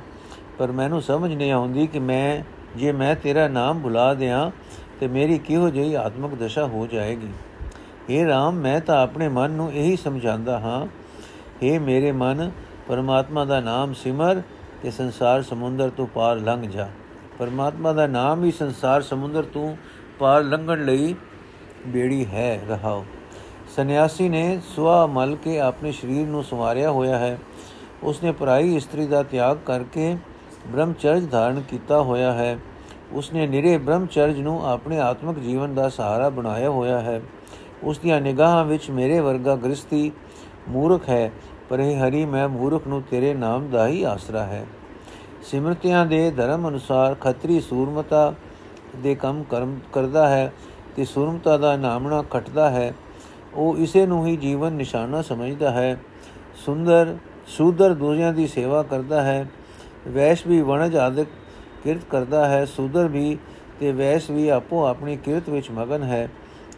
ਪਰ 0.57 0.71
ਮੈਨੂੰ 0.71 1.01
ਸਮਝ 1.01 1.33
ਨਹੀਂ 1.33 1.51
ਆਉਂਦੀ 1.51 1.87
ਕਿ 1.87 1.99
ਮੈਂ, 1.99 2.43
ਜੇ 2.77 2.91
ਮੈਂ 2.91 3.15
ਤੇਰਾ 3.15 3.47
ਨਾਮ 3.47 3.79
ਭੁਲਾ 3.79 4.13
ਦਿਆਂ 4.13 4.51
ਤੇ 4.99 5.07
ਮੇਰੀ 5.07 5.37
ਕਿਹੋ 5.37 5.69
ਜਿਹੀ 5.69 5.93
ਆਤਮਿਕ 5.93 6.35
ਦਸ਼ਾ 6.35 6.65
ਹੋ 6.65 6.87
ਜਾਏਗੀ। 6.87 7.29
हे 8.11 8.27
RAM 8.27 8.51
ਮੈਂ 8.51 8.79
ਤਾਂ 8.79 9.03
ਆਪਣੇ 9.03 9.27
ਮਨ 9.27 9.51
ਨੂੰ 9.51 9.73
ਇਹੀ 9.73 9.95
ਸਮਝਾਉਂਦਾ 9.95 10.59
ਹਾਂ। 10.59 10.87
हे 11.65 11.81
ਮੇਰੇ 11.81 12.11
ਮਨ, 12.11 12.51
ਪਰਮਾਤਮਾ 12.87 13.45
ਦਾ 13.45 13.59
ਨਾਮ 13.59 13.93
ਸਿਮਰ 13.93 14.41
ਤੇ 14.83 14.91
ਸੰਸਾਰ 14.91 15.41
ਸਮੁੰਦਰ 15.41 15.89
ਤੋਂ 15.89 16.07
ਪਾਰ 16.07 16.35
ਲੰਘ 16.35 16.61
ਜਾ। 16.61 16.89
ਪਰਮਾਤਮਾ 17.39 17.93
ਦਾ 17.93 18.07
ਨਾਮ 18.07 18.43
ਹੀ 18.43 18.51
ਸੰਸਾਰ 18.51 19.01
ਸਮੁੰਦਰ 19.01 19.43
ਤੋਂ 19.43 19.75
ਪਾਰ 20.19 20.43
ਲੰਘਣ 20.43 20.85
ਲਈ 20.85 21.15
ਬੇੜੀ 21.87 22.25
ਹੈ, 22.25 22.61
ਰਹਾਓ। 22.69 23.05
ਸੰਨਿਆਸੀ 23.75 24.29
ਨੇ 24.29 24.61
ਸਵਾ 24.75 25.05
ਮਲ 25.05 25.35
ਕੇ 25.35 25.59
ਆਪਣੇ 25.59 25.91
ਸਰੀਰ 25.91 26.27
ਨੂੰ 26.27 26.43
ਸੰਵਾਰਿਆ 26.43 26.91
ਹੋਇਆ 26.91 27.17
ਹੈ। 27.17 27.37
ਉਸਨੇ 28.03 28.31
ਪਰਾਈ 28.31 28.75
ਇਸਤਰੀ 28.75 29.07
ਦਾ 29.07 29.23
ਤਿਆਗ 29.23 29.57
ਕਰਕੇ 29.65 30.17
ਬ੍ਰਹਮਚਰਜ 30.67 31.31
ਧਾਰਨ 31.31 31.61
ਕੀਤਾ 31.61 32.01
ਹੋਇਆ 32.01 32.33
ਹੈ। 32.33 32.57
ਉਸਨੇ 33.11 33.47
ਨਿਰੇ 33.47 33.77
ਬ੍ਰਹਮਚਰਜ 33.77 34.39
ਨੂੰ 34.39 34.67
ਆਪਣੇ 34.69 34.99
ਆਤਮਿਕ 34.99 35.39
ਜੀਵਨ 35.39 35.75
ਦਾ 35.75 35.89
ਸਹਾਰਾ 35.89 36.29
ਬਣਾਇਆ 36.29 36.69
ਹੋਇਆ 36.69 37.01
ਹੈ। 37.01 37.21
ਉਸ 37.85 37.97
ਦੀਆਂ 37.97 38.21
ਨਿਗਾਹਾਂ 38.21 38.65
ਵਿੱਚ 38.65 38.89
ਮੇਰੇ 38.89 39.19
ਵਰਗਾ 39.19 39.55
ਗ੍ਰਸਤੀ 39.55 40.11
ਮੂਰਖ 40.69 41.09
ਹੈ, 41.09 41.31
ਪਰ 41.69 41.79
ਇਹ 41.79 41.97
ਹਰੀ, 41.97 42.25
ਮੈਂ 42.25 42.49
ਮੂਰਖ 42.49 42.87
ਨੂੰ 42.87 43.01
ਤੇਰੇ 43.01 43.33
ਨਾਮ 43.33 43.69
ਦਾ 43.69 43.87
ਹੀ 43.87 44.03
ਆਸਰਾ 44.03 44.43
ਹੈ। 44.43 44.65
ਸਿਮਰਤਿਆਂ 45.43 46.05
ਦੇ 46.05 46.31
ਧਰਮ 46.31 46.69
ਅਨੁਸਾਰ 46.69 47.15
ਖੱਤਰੀ 47.15 47.59
ਸੂਰਮਤਾ 47.59 48.33
ਦੇ 48.95 49.15
ਕੰਮ 49.15 49.43
ਕਰਮ 49.43 49.79
ਕਰਦਾ 49.93 50.29
ਹੈ 50.29 50.53
ਤੇ 50.95 51.05
ਸੂਰਮਤਾ 51.05 51.57
ਦਾ 51.57 51.77
ਨਾਮਣਾ 51.77 52.23
ਖਟਦਾ 52.31 52.69
ਹੈ। 52.69 52.93
ਉਹ 53.53 53.77
ਇਸੇ 53.77 54.05
ਨੂੰ 54.05 54.27
ਹੀ 54.27 54.37
ਜੀਵਨ 54.37 54.73
ਨਿਸ਼ਾਨਾ 54.73 55.21
ਸਮਝਦਾ 55.21 55.71
ਹੈ। 55.71 56.01
ਸੁੰਦਰ, 56.65 57.17
ਸੂਦਰ 57.47 57.93
ਦੂਜਿਆਂ 57.93 58.33
ਦੀ 58.33 58.47
ਸੇਵਾ 58.47 58.83
ਕਰਦਾ 58.83 59.21
ਹੈ। 59.21 59.47
ਵੈਸ਼ 60.07 60.47
ਵੀ 60.47 60.61
ਵਣਜ 60.61 60.95
ਆਦਿਕ 60.95 61.27
ਕਿਰਤ 61.83 62.03
ਕਰਦਾ 62.09 62.49
ਹੈ। 62.49 62.65
ਸੂਦਰ 62.65 63.07
ਵੀ 63.07 63.37
ਤੇ 63.79 63.91
ਵੈਸ਼ 63.91 64.31
ਵੀ 64.31 64.49
ਆਪੋ 64.49 64.85
ਆਪਣੀ 64.85 65.17
ਕਿਰਤ 65.17 65.49
ਵਿੱਚ 65.49 65.71
ਮਗਨ 65.71 66.03
ਹੈ। 66.03 66.29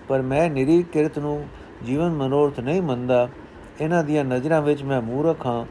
ਪਰ 0.08 0.22
ਮੈਂ 0.22 0.50
ਨਿਰੀ 0.50 0.84
ਕਿਰਤ 0.84 1.20
ਨੂੰ 1.20 1.46
ਜੀਵਨ 1.86 2.10
ਮਨੋਰਥ 2.10 2.60
ਨਹੀਂ 2.60 2.82
ਮੰਨਦਾ। 2.82 3.28
ਇਹਨਾਂ 3.82 4.04
ਦੀਆਂ 4.04 4.24
ਨਜ਼ਰਾਂ 4.26 4.62
ਵਿੱਚ 4.62 4.84
ਮੈਂ 4.84 5.02
ਮੂਰਖ 5.02 5.46
ਹਾਂ, 5.46 5.66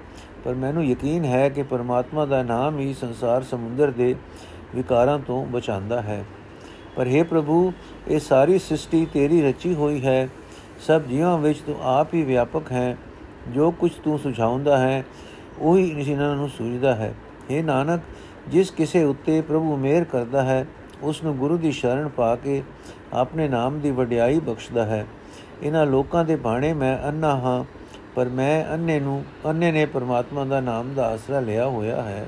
ਪਰ 0.44 0.54
ਮੈਨੂੰ 0.54 0.84
ਯਕੀਨ 0.84 1.24
ਹੈ 1.24 1.48
ਕਿ 1.48 1.62
ਪਰਮਾਤਮਾ 1.62 2.26
ਦਾ 2.26 2.42
ਨਾਮ 2.42 2.78
ਹੀ 2.78 2.94
ਸੰਸਾਰ 2.94 3.42
ਸਮੁੰਦਰ 3.42 3.90
ਦੇ 3.90 4.14
ਵਿਕਾਰਾਂ 4.74 5.18
ਤੋਂ 5.18 5.46
ਬਚਾਉਂਦਾ 5.46 6.02
ਹੈ। 6.02 6.24
ਪਰ 6.96 7.06
हे 7.06 7.24
ਪ੍ਰਭੂ, 7.24 7.72
ਇਹ 8.08 8.20
ਸਾਰੀ 8.20 8.58
ਸ੍ਰਿਸ਼ਟੀ 8.58 9.06
ਤੇਰੀ 9.12 9.42
ਰਚੀ 9.42 9.74
ਹੋਈ 9.74 10.04
ਹੈ। 10.04 10.28
ਸਭ 10.86 11.02
ਜੀਵਾਂ 11.02 11.38
ਵਿੱਚ 11.38 11.58
ਤੂੰ 11.58 11.76
ਆਪ 11.82 12.14
ਹੀ 12.14 12.22
ਵਿਆਪਕ 12.22 12.72
ਹੈ। 12.72 12.96
ਜੋ 13.48 13.70
ਕੁਝ 13.70 13.90
ਤੂੰ 14.04 14.18
ਸੁਝਾਉਂਦਾ 14.18 14.78
ਹੈ, 14.78 15.04
ਉਹੀ 15.58 15.88
ਇਹਨਾਂ 16.00 16.34
ਨੂੰ 16.36 16.48
ਸੂਝਦਾ 16.48 16.94
ਹੈ। 16.94 17.14
हे 17.50 17.64
ਨਾਨਕ, 17.64 18.00
ਜਿਸ 18.48 18.70
ਕਿਸੇ 18.70 19.02
ਉੱਤੇ 19.04 19.40
ਪ੍ਰਭੂ 19.40 19.76
ਮਿਹਰ 19.76 20.04
ਕਰਦਾ 20.04 20.42
ਹੈ 20.42 20.66
ਉਸ 21.02 21.22
ਨੂੰ 21.22 21.36
ਗੁਰੂ 21.36 21.56
ਦੀ 21.56 21.72
ਸ਼ਰਨ 21.72 22.08
ਪਾ 22.08 22.34
ਕੇ 22.36 22.62
ਆਪਣੇ 23.12 23.48
ਨਾਮ 23.48 23.78
ਦੀ 23.80 23.90
ਵਡਿਆਈ 23.90 24.38
ਬਖਸ਼ਦਾ 24.40 24.84
ਹੈ। 24.84 25.04
ਇਹਨਾਂ 25.62 25.84
ਲੋਕਾਂ 25.86 26.24
ਦੇ 26.24 26.36
ਬਾਣੇ 26.36 26.72
ਮੈਂ 26.72 26.96
ਅੰਨਾ 27.08 27.34
ਹਾਂ, 27.36 27.64
ਪਰ 28.14 28.28
ਮੈਂ 28.28 28.64
ਅੰਨੇ 28.74 28.98
ਨੂੰ 29.00 29.24
ਅੰਨੇ 29.46 29.70
ਨੇ 29.72 29.84
ਪਰਮਾਤਮਾ 29.86 30.44
ਦਾ 30.44 30.60
ਨਾਮ 30.60 30.94
ਦਾ 30.94 31.06
ਆਸਰਾ 31.06 31.40
ਲਿਆ 31.40 31.66
ਹੋਇਆ 31.66 32.02
ਹੈ। 32.02 32.26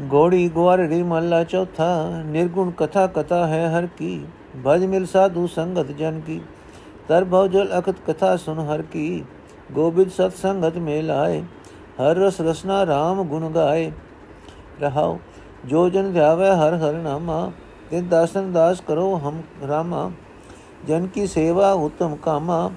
ਗੋੜੀ 0.00 0.48
ਗਵਾਰੜੀ 0.48 1.02
ਮਹੱਲਾ 1.02 1.42
ਚੌਥਾ, 1.44 2.22
ਨਿਰਗੁਣ 2.26 2.70
ਕਥਾ 2.70 3.06
ਕਥਾ 3.06 3.46
ਹੈ 3.46 3.68
ਹਰ 3.68 3.86
ਕੀ, 3.86 4.24
ਭਜ 4.66 4.84
ਮਿਲ 4.84 5.06
ਸਾਧੂ 5.06 5.46
ਸੰਗਤ 5.46 5.92
ਜਨ 5.92 6.20
ਕੀ। 6.20 6.40
ਤਰ 7.08 7.24
ਭਉ 7.24 7.46
ਜਲ 7.46 7.78
ਅਖਤ 7.78 7.96
ਕਥਾ 8.06 8.36
ਸੁਨ 8.36 8.58
ਹਰ 8.58 8.82
ਕੀ, 8.82 9.24
ਗੋਬਿੰਦ 9.72 10.10
ਸਤ 10.10 10.36
ਸੰਗਤ 10.36 10.76
ਮੇ 10.78 11.00
ਲਾਏ 11.02 11.40
ਹਰ 12.00 12.16
ਰਸ 12.16 12.40
ਰਸਨਾ 12.40 12.82
RAM 12.82 13.24
ਗੁਣ 13.24 13.50
ਗਾਏ। 13.50 13.90
ਰਹਾਉ 14.80 15.18
ਜੋ 15.64 15.88
ਜਨ 15.88 16.12
ਧਿਆਵੇ 16.12 16.50
ਹਰ 16.50 16.76
ਹਰ 16.76 16.94
ਨਾਮਾ 16.94 17.50
ਤੇ 17.90 18.00
ਦਾਸਨ 18.00 18.52
ਦਾਸ 18.52 18.80
ਕਰੋ 18.80 19.14
ਹਮ 19.18 19.40
ਰਾਮਾ। 19.68 20.10
ਜਨ 20.86 21.06
ਕੀ 21.06 21.26
ਸੇਵਾ 21.26 21.72
ਉਤਮ 21.72 22.16
ਕਾਮਾ, 22.16 22.70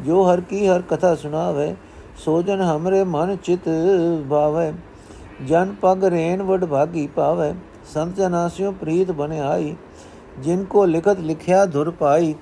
ਜੋ 0.00 0.22
ਹਰ 0.24 0.40
ਕੀ 0.40 0.66
ਹਰ 0.68 0.82
ਕਥਾ 0.82 1.14
ਸੁਣਾਵੇ, 1.14 1.74
ਸੋ 2.16 2.40
ਜਨ 2.42 2.60
ਹਮਰੇ 2.62 3.02
ਮਨ 3.04 3.36
ਚਿਤ 3.36 3.68
ਭਾਵੇ। 4.30 4.72
ਜਨ 5.44 5.74
ਪਗ 5.80 6.04
ਰੇਨ 6.04 6.42
ਵਡ 6.42 6.64
ਭਾਗੀ 6.64 7.06
ਪਾਵੇ, 7.06 7.52
ਸੰਤ 7.92 8.16
ਜਨਾਸਿਓ 8.16 8.72
ਪ੍ਰੀਤ 8.72 9.10
ਬਨੇ 9.10 9.40
ਆਈ। 9.40 9.74
ਜਿਨ 10.38 10.64
ਕੋ 10.64 10.84
ਲਿਖਤ 10.84 11.20
ਲਿਖਿਆ 11.20 11.64
ਧੁਰ 11.66 11.90
ਪਾਈ, 11.90 12.34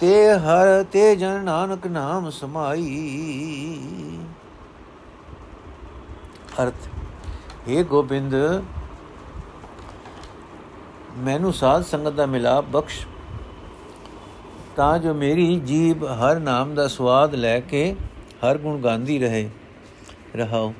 ਤੇ 0.00 0.32
ਹਰ 0.34 0.82
ਤੇ 0.92 1.14
ਜਨ 1.16 1.44
ਨਾਨਕ 1.44 1.86
ਨਾਮ 1.86 2.30
ਸਮਾਈ। 2.30 4.18
ਅਰਥ 6.62 6.88
हे 7.68 7.84
ਗੋਬਿੰਦ 7.84 8.34
ਮੈਨੂੰ 11.18 11.52
ਸਾਧ 11.52 11.82
ਸੰਗਤ 11.82 12.12
ਦਾ 12.12 12.26
ਮਿਲਾਪ 12.26 12.64
ਬਖਸ਼। 12.64 13.06
ਤਾਂ 14.76 14.98
ਜੋ 14.98 15.12
ਮੇਰੀ 15.14 15.58
ਜੀਬ 15.60 16.04
ਹਰ 16.04 16.38
ਨਾਮ 16.40 16.74
ਦਾ 16.74 16.86
ਸਵਾਦ 16.88 17.34
ਲੈ 17.34 17.58
ਕੇ 17.60 17.94
ਹਰ 18.44 18.58
ਗੁਣ 18.58 18.80
ਗਾਉਂਦੀ 18.80 19.18
ਰਹੇ 19.18 19.48
ਰਹਾਓ 20.36 20.72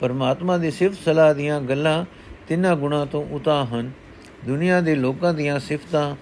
ਪਰਮਾਤਮਾ 0.00 0.56
ਦੀ 0.58 0.70
ਸਿਫਤ 0.70 0.98
ਸਲਾਹ 1.04 1.34
ਦੀਆਂ 1.34 1.60
ਗੱਲਾਂ 1.60 2.04
ਤਿੰਨਾਂ 2.48 2.74
ਗੁਣਾ 2.76 3.04
ਤੋਂ 3.04 3.24
ਉਤਾ 3.30 3.64
ਹਨ। 3.64 3.90
ਦੁਨੀਆ 4.44 4.80
ਦੇ 4.80 4.94
ਲੋਕਾਂ 4.94 5.32
ਦੀਆਂ 5.34 5.58
ਸਿਫਤਾਂ 5.58 6.14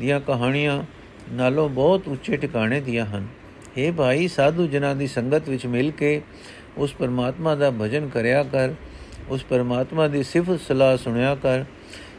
ਦੀਆਂ 0.00 0.20
ਕਹਾਣੀਆਂ 0.20 0.82
ਨਾਲੋਂ 1.32 1.68
ਬਹੁਤ 1.68 2.08
ਉੱਚੇ 2.08 2.36
ਟਿਕਾਣੇ 2.36 2.80
ਦੀਆਂ 2.80 3.06
ਹਨ। 3.06 3.26
हे 3.78 3.92
ਭਾਈ, 3.94 4.28
ਸਾਧੂ 4.28 4.66
ਜਨਾਂ 4.66 4.94
ਦੀ 4.94 5.06
ਸੰਗਤ 5.06 5.48
ਵਿੱਚ 5.48 5.66
ਮਿਲ 5.66 5.90
ਕੇ 5.90 6.20
ਉਸ 6.76 6.92
ਪਰਮਾਤਮਾ 6.92 7.54
ਦਾ 7.54 7.70
ਭਜਨ 7.70 8.08
ਕਰਿਆ 8.08 8.42
ਕਰ, 8.42 8.74
ਉਸ 9.28 9.44
ਪਰਮਾਤਮਾ 9.44 10.08
ਦੀ 10.08 10.22
ਸਿਫਤ 10.22 10.60
ਸਲਾਹ 10.60 10.96
ਸੁਣਿਆ 10.96 11.34
ਕਰ 11.34 11.64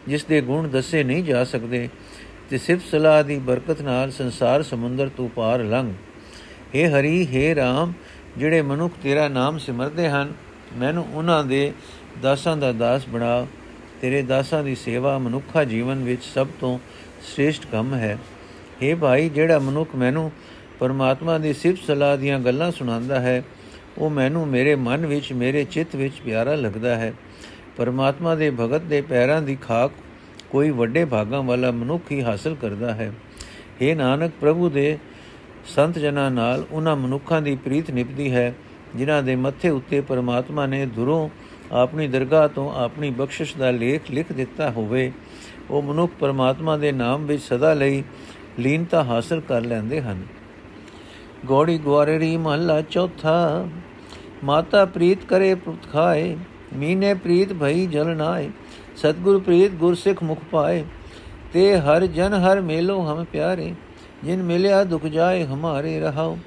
ਜਿਸ 0.08 0.24
ਦੇ 0.24 0.40
ਗੁਣ 0.40 0.68
ਦੱਸੇ 0.68 1.02
ਨਹੀਂ 1.04 1.24
ਜਾ 1.24 1.44
ਸਕਦੇ 1.44 1.88
ਤੇ 2.50 2.58
ਸਿਫਤ 2.58 2.90
ਸਲਾਹ 2.90 3.22
ਦੀ 3.24 3.38
ਬਰਕਤ 3.40 3.80
ਨਾਲ 3.82 4.10
ਸੰਸਾਰ 4.10 4.62
ਸਮੁੰਦਰ 4.62 5.08
ਤੋਂ 5.08 5.28
ਪਾਰ 5.28 5.62
ਲੰਘ 5.64 5.92
हे 6.74 6.88
ਹਰੀ 6.90 7.26
हे 7.26 7.54
RAM 7.56 7.92
ਜਿਹੜੇ 8.38 8.62
ਮਨੁੱਖ 8.62 8.94
ਤੇਰਾ 9.02 9.28
ਨਾਮ 9.28 9.58
ਸਿਮਰਦੇ 9.58 10.08
ਹਨ 10.08 10.32
ਮੈਨੂੰ 10.76 11.06
ਉਹਨਾਂ 11.14 11.42
ਦੇ 11.44 11.72
ਦਾਸਾਂ 12.22 12.56
ਦਾ 12.56 12.72
ਦਾਸ 12.72 13.08
ਬਣਾ 13.08 13.46
ਤੇਰੇ 14.00 14.22
ਦਾਸਾਂ 14.22 14.62
ਦੀ 14.64 14.74
ਸੇਵਾ 14.74 15.16
ਮਨੁੱਖਾ 15.18 15.64
ਜੀਵਨ 15.64 16.02
ਵਿੱਚ 16.04 16.22
ਸਭ 16.24 16.48
ਤੋਂ 16.60 16.78
ਸ੍ਰੇਸ਼ਟ 17.24 17.66
ਕੰਮ 17.72 17.94
ਹੈ 17.94 18.18
हे 18.82 18.96
ਭਾਈ 18.96 19.28
ਜਿਹੜਾ 19.28 19.58
ਮਨੁੱਖ 19.58 19.94
ਮੈਨੂੰ 19.96 20.30
ਪਰਮਾਤਮਾ 20.78 21.36
ਦੀ 21.38 21.52
ਸਿਫਤ 21.52 21.84
ਸਲਾਹ 21.86 22.16
ਦੀਆਂ 22.16 22.38
ਗੱਲਾਂ 22.38 22.70
ਸੁਣਾਉਂਦਾ 22.72 23.20
ਹੈ 23.20 23.42
ਉਹ 23.98 24.10
ਮੈਨੂੰ 24.10 24.46
ਮੇਰੇ 24.48 24.74
ਮਨ 24.76 25.06
ਵਿੱਚ 25.06 25.32
ਮੇਰੇ 25.32 25.64
ਚਿੱਤ 25.64 25.96
ਵਿੱਚ 25.96 26.20
ਪਿਆਰਾ 26.24 26.54
ਲੱਗਦਾ 26.54 26.96
ਹੈ 26.96 27.12
ਪਰਮਾਤਮਾ 27.79 28.35
ਦੇ 28.35 28.49
ਭਗਤ 28.49 28.81
ਦੇ 28.81 29.01
ਪੈਰਾਂ 29.01 29.41
ਦੀ 29.41 29.55
ਖਾਕ 29.55 29.91
ਕੋਈ 30.49 30.69
ਵੱਡੇ 30.69 31.05
ਭਾਗਾਂ 31.05 31.43
ਵਾਲਾ 31.43 31.71
ਮਨੁੱਖ 31.71 32.11
ਹੀ 32.11 32.21
ਹਾਸਲ 32.23 32.55
ਕਰਦਾ 32.55 32.93
ਹੈ। 32.93 33.11
ਇਹ 33.81 33.95
ਨਾਨਕ, 33.95 34.31
ਪ੍ਰਭੂ 34.41 34.69
ਦੇ 34.69 34.97
ਸੰਤ 35.65 35.99
ਜਨਾਂ 35.99 36.31
ਨਾਲ 36.31 36.65
ਉਹਨਾਂ 36.71 36.95
ਮਨੁੱਖਾਂ 36.95 37.41
ਦੀ 37.41 37.55
ਪ੍ਰੀਤ 37.55 37.91
ਨਿਭਦੀ 37.91 38.31
ਹੈ, 38.31 38.53
ਜਿਨ੍ਹਾਂ 38.95 39.23
ਦੇ 39.23 39.35
ਮੱਥੇ 39.35 39.69
ਉੱਤੇ 39.69 40.01
ਪਰਮਾਤਮਾ 40.01 40.65
ਨੇ 40.65 40.85
ਦੁਰੋਂ 40.85 41.29
ਆਪਣੀ 41.71 42.07
ਦਰਗਾਹ 42.07 42.47
ਤੋਂ 42.47 42.73
ਆਪਣੀ 42.75 43.09
ਬਖਸ਼ਿਸ਼ 43.09 43.57
ਦਾ 43.57 43.71
ਲੇਖ 43.71 44.11
ਲਿਖ 44.11 44.31
ਦਿੱਤਾ 44.33 44.71
ਹੋਵੇ। 44.71 45.11
ਉਹ 45.69 45.81
ਮਨੁੱਖ 45.81 46.13
ਪਰਮਾਤਮਾ 46.19 46.77
ਦੇ 46.77 46.91
ਨਾਮ 46.91 47.25
ਵਿੱਚ 47.25 47.41
ਸਦਾ 47.43 47.73
ਲਈ 47.73 48.03
ਲੀਨਤਾ 48.59 49.03
ਹਾਸਲ 49.03 49.39
ਕਰ 49.39 49.61
ਲੈਂਦੇ 49.61 50.01
ਹਨ। 50.01 50.23
ਗੋੜੀ 51.45 51.77
ਗਵਾਰੇਰੀ 51.77 52.37
ਮਹੱਲਾ 52.37 52.81
ਚੌਥਾ, 52.81 53.67
ਮਾਤਾ 54.43 54.85
ਪ੍ਰੀਤ 54.85 55.25
ਕਰੇ 55.25 55.55
ਪੁੱਤ 55.55 55.91
ਖਾਏ। 55.91 56.37
ਮੀਨੇ 56.73 57.13
ਪ੍ਰੀਤ 57.13 57.53
ਭਈ 57.53 57.85
ਜਲ 57.85 58.15
ਨਾਏ, 58.15 58.49
ਸਤਗੁਰ 58.97 59.39
ਪ੍ਰੀਤ 59.39 59.71
ਗੁਰਸਿੱਖ 59.71 60.23
ਮੁਖ 60.23 60.39
ਪਾਏ, 60.51 60.83
ਤੇ 61.53 61.77
ਹਰ 61.79 62.05
ਜਨ 62.05 62.33
ਹਰ 62.33 62.61
ਮੇਲੋ 62.61 62.99
ਹਮ 63.01 63.23
ਪਿਆਰੇ, 63.23 63.73
ਜਿਨ 64.23 64.43
ਮਿਲਿਆ 64.43 64.83
ਦੁਖ 64.83 65.05
ਜਾਏ 65.05 65.45
ਹਮਾਰੇ 65.45 65.99
ਰਹਾਓ, 65.99 66.37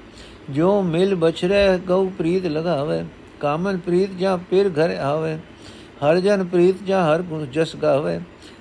ਜੋ 0.49 0.81
ਮਿਲ 0.81 1.15
ਬਛਰੇ 1.15 1.77
ਗਉ 1.77 2.09
ਪ੍ਰੀਤ 2.17 2.45
ਲਗਾਵੇ, 2.45 3.03
ਕਾਮਨ 3.39 3.77
ਪ੍ਰੀਤ 3.77 4.17
ਜਾਂ 4.19 4.37
ਪਿਰ 4.51 4.69
ਘਰ 4.69 4.95
ਆਵੇ, 4.99 5.37
ਹਰ 6.03 6.19
ਜਨ 6.19 6.43
ਪ੍ਰੀਤ 6.43 6.83
ਜਾਂ 6.85 7.03
ਹਰ 7.05 7.21
ਗੁਣ 7.21 7.45
ਜਸ 7.45 7.75
ਗਾਵੇ, 7.75 8.19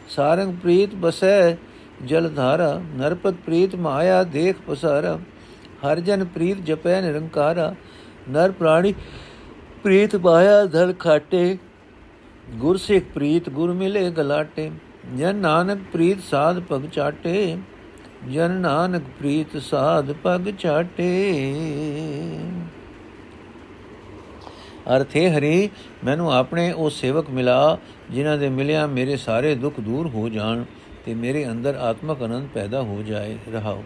ਸਾਰੰਗ 0.08 0.54
ਪ੍ਰੀਤ 0.54 0.94
ਬਸੈ 0.94 1.56
ਜਲ 2.04 2.28
ਧਾਰਾ, 2.28 2.80
ਨਰਪਤ 2.96 3.34
ਪ੍ਰੀਤ 3.46 3.74
ਮਾਇਆ 3.74 4.22
ਦੇਖ 4.22 4.56
ਪਸਾਰਾ, 4.66 5.18
ਹਰ 5.84 6.00
ਜਨ 6.00 6.24
ਪ੍ਰੀਤ 6.24 6.60
ਜਪੈ 6.60 7.00
ਨਿਰੰਕਾਰਾ, 7.00 7.74
ਨਰ 8.30 8.50
ਪ੍ਰਾਣੀ 8.50 8.94
ਪ੍ਰੀਤ 9.82 10.16
ਮਾਇਆ 10.16 10.64
ਧਲ 10.64 10.92
ਖਾਟੇ। 10.92 11.58
ਗੁਰ 12.50 12.76
ਸਿੱਖ 12.76 13.04
ਪ੍ਰੀਤ 13.14 13.48
ਗੁਰ 13.50 13.72
ਮਿਲੇ 13.72 14.10
ਗਲਾਟੇ। 14.10 14.70
ਜਨ 15.18 15.36
ਨਾਨਕ 15.36 15.78
ਪ੍ਰੀਤ 15.92 16.18
ਸਾਧ 16.20 16.60
ਪਗ 16.60 16.86
ਚਾਟੇ। 16.86 17.58
ਜਨ 18.30 18.50
ਨਾਨਕ 18.50 19.02
ਪ੍ਰੀਤ 19.18 19.62
ਸਾਧ 19.62 20.12
ਪਗ 20.12 20.50
ਚਾਟੇ। 20.58 21.08
ਅਰਥੇ 24.96 25.30
ਹਰੀ, 25.30 25.70
ਮੈਨੂੰ 26.04 26.32
ਆਪਣੇ 26.32 26.72
ਉਹ 26.72 26.90
ਸੇਵਕ 26.90 27.30
ਮਿਲਾ, 27.30 27.78
ਜਿਨ੍ਹਾਂ 28.10 28.38
ਦੇ 28.38 28.48
ਮਿਲਿਆ 28.48 28.86
ਮੇਰੇ 28.86 29.16
ਸਾਰੇ 29.16 29.54
ਦੁੱਖ 29.54 29.80
ਦੂਰ 29.80 30.06
ਹੋ 30.06 30.28
ਜਾਣ 30.28 30.64
ਤੇ 31.04 31.14
ਮੇਰੇ 31.14 31.48
ਅੰਦਰ 31.48 31.74
ਆਤਮਕ 31.74 32.24
ਅਨੰਦ 32.24 32.48
ਪੈਦਾ 32.54 32.82
ਹੋ 32.82 33.02
ਜਾਏ, 33.02 33.38
ਰਹਾਓ। 33.52 33.82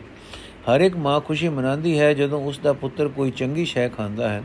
ਹਰ 0.71 0.81
ਇੱਕ 0.81 0.97
ਮਾਂ 0.97 1.21
ਖੁਸ਼ੀ 1.21 1.49
ਮਨਾਉਂਦੀ 1.49 1.99
ਹੈ 1.99 2.15
ਜਦੋਂ 2.15 2.41
ਉਸ 2.45 2.59
ਦਾ 2.59 2.73
ਪੁੱਤਰ 2.73 3.09
ਕੋਈ 3.09 3.31
ਚੰਗੀ 3.31 3.65
ਸ਼ੈ 3.65 3.89
ਖਾਂਦਾ 3.89 4.29
ਹੈ। 4.29 4.43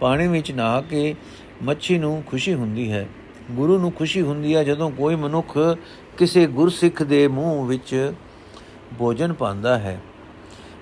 ਪਾਣੀ 0.00 0.26
ਵਿੱਚ 0.26 0.52
ਨਹਾ 0.52 0.80
ਕੇ 0.80 1.14
ਮੱਛੀ 1.62 1.98
ਨੂੰ 1.98 2.22
ਖੁਸ਼ੀ 2.26 2.54
ਹੁੰਦੀ 2.54 2.92
ਹੈ। 2.92 3.08
ਗੁਰੂ 3.50 3.78
ਨੂੰ 3.78 3.92
ਖੁਸ਼ੀ 3.92 4.22
ਹੁੰਦੀ 4.22 4.54
ਹੈ 4.54 4.64
ਜਦੋਂ 4.64 4.90
ਕੋਈ 4.90 5.14
ਮਨੁੱਖ 5.14 5.58
ਕਿਸੇ 6.18 6.46
ਗੁਰਸਿੱਖ 6.46 7.02
ਦੇ 7.02 7.28
ਮੂੰਹ 7.28 7.66
ਵਿੱਚ 7.66 8.12
ਭੋਜਨ 8.98 9.32
ਪਾਉਂਦਾ 9.32 9.78
ਹੈ। 9.78 10.00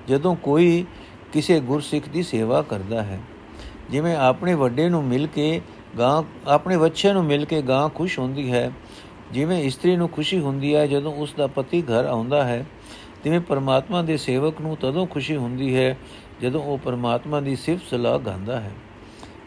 ਜਦੋਂ 0.08 0.36
ਕੋਈ 0.36 0.86
ਕਿਸੇ 1.32 1.60
ਗੁਰਸਿੱਖ 1.60 2.08
ਦੀ 2.08 2.22
ਸੇਵਾ 2.22 2.62
ਕਰਦਾ 2.62 3.02
ਹੈ। 3.02 3.20
ਜਿਵੇਂ 3.90 4.16
ਆਪਣੇ 4.16 4.54
ਵੱਡੇ 4.54 4.88
ਨੂੰ 4.88 5.04
ਮਿਲ 5.04 5.26
ਕੇ 5.26 5.60
ਗਾਂ, 5.98 6.22
ਆਪਣੇ 6.48 6.76
ਬੱਚੇ 6.76 7.12
ਨੂੰ 7.12 7.24
ਮਿਲ 7.24 7.44
ਕੇ 7.44 7.62
ਗਾਂ 7.62 7.88
ਖੁਸ਼ 7.88 8.18
ਹੁੰਦੀ 8.18 8.52
ਹੈ, 8.52 8.72
ਜਿਵੇਂ 9.32 9.62
ਇਸਤਰੀ 9.62 9.96
ਨੂੰ 9.96 10.08
ਖੁਸ਼ੀ 10.08 10.38
ਹੁੰਦੀ 10.38 10.74
ਹੈ 10.74 10.86
ਜਦੋਂ 10.86 11.14
ਉਸ 11.14 11.34
ਦਾ 11.36 11.46
ਪਤੀ 11.46 11.82
ਘਰ 11.82 12.04
ਆਉਂਦਾ 12.04 12.44
ਹੈ, 12.44 12.66
ਤਿਵੇਂ 13.22 13.40
ਪਰਮਾਤਮਾ 13.40 14.02
ਦੇ 14.02 14.16
ਸੇਵਕ 14.16 14.60
ਨੂੰ 14.60 14.76
ਤਦੋਂ 14.76 15.06
ਖੁਸ਼ੀ 15.06 15.36
ਹੁੰਦੀ 15.36 15.76
ਹੈ 15.76 15.96
ਜਦੋਂ 16.42 16.62
ਉਹ 16.62 16.78
ਪਰਮਾਤਮਾ 16.78 17.40
ਦੀ 17.40 17.56
ਸਿਫਤ 17.56 17.84
ਸਲਾਹ 17.90 18.18
ਗਾਉਂਦਾ 18.18 18.60
ਹੈ। 18.60 18.72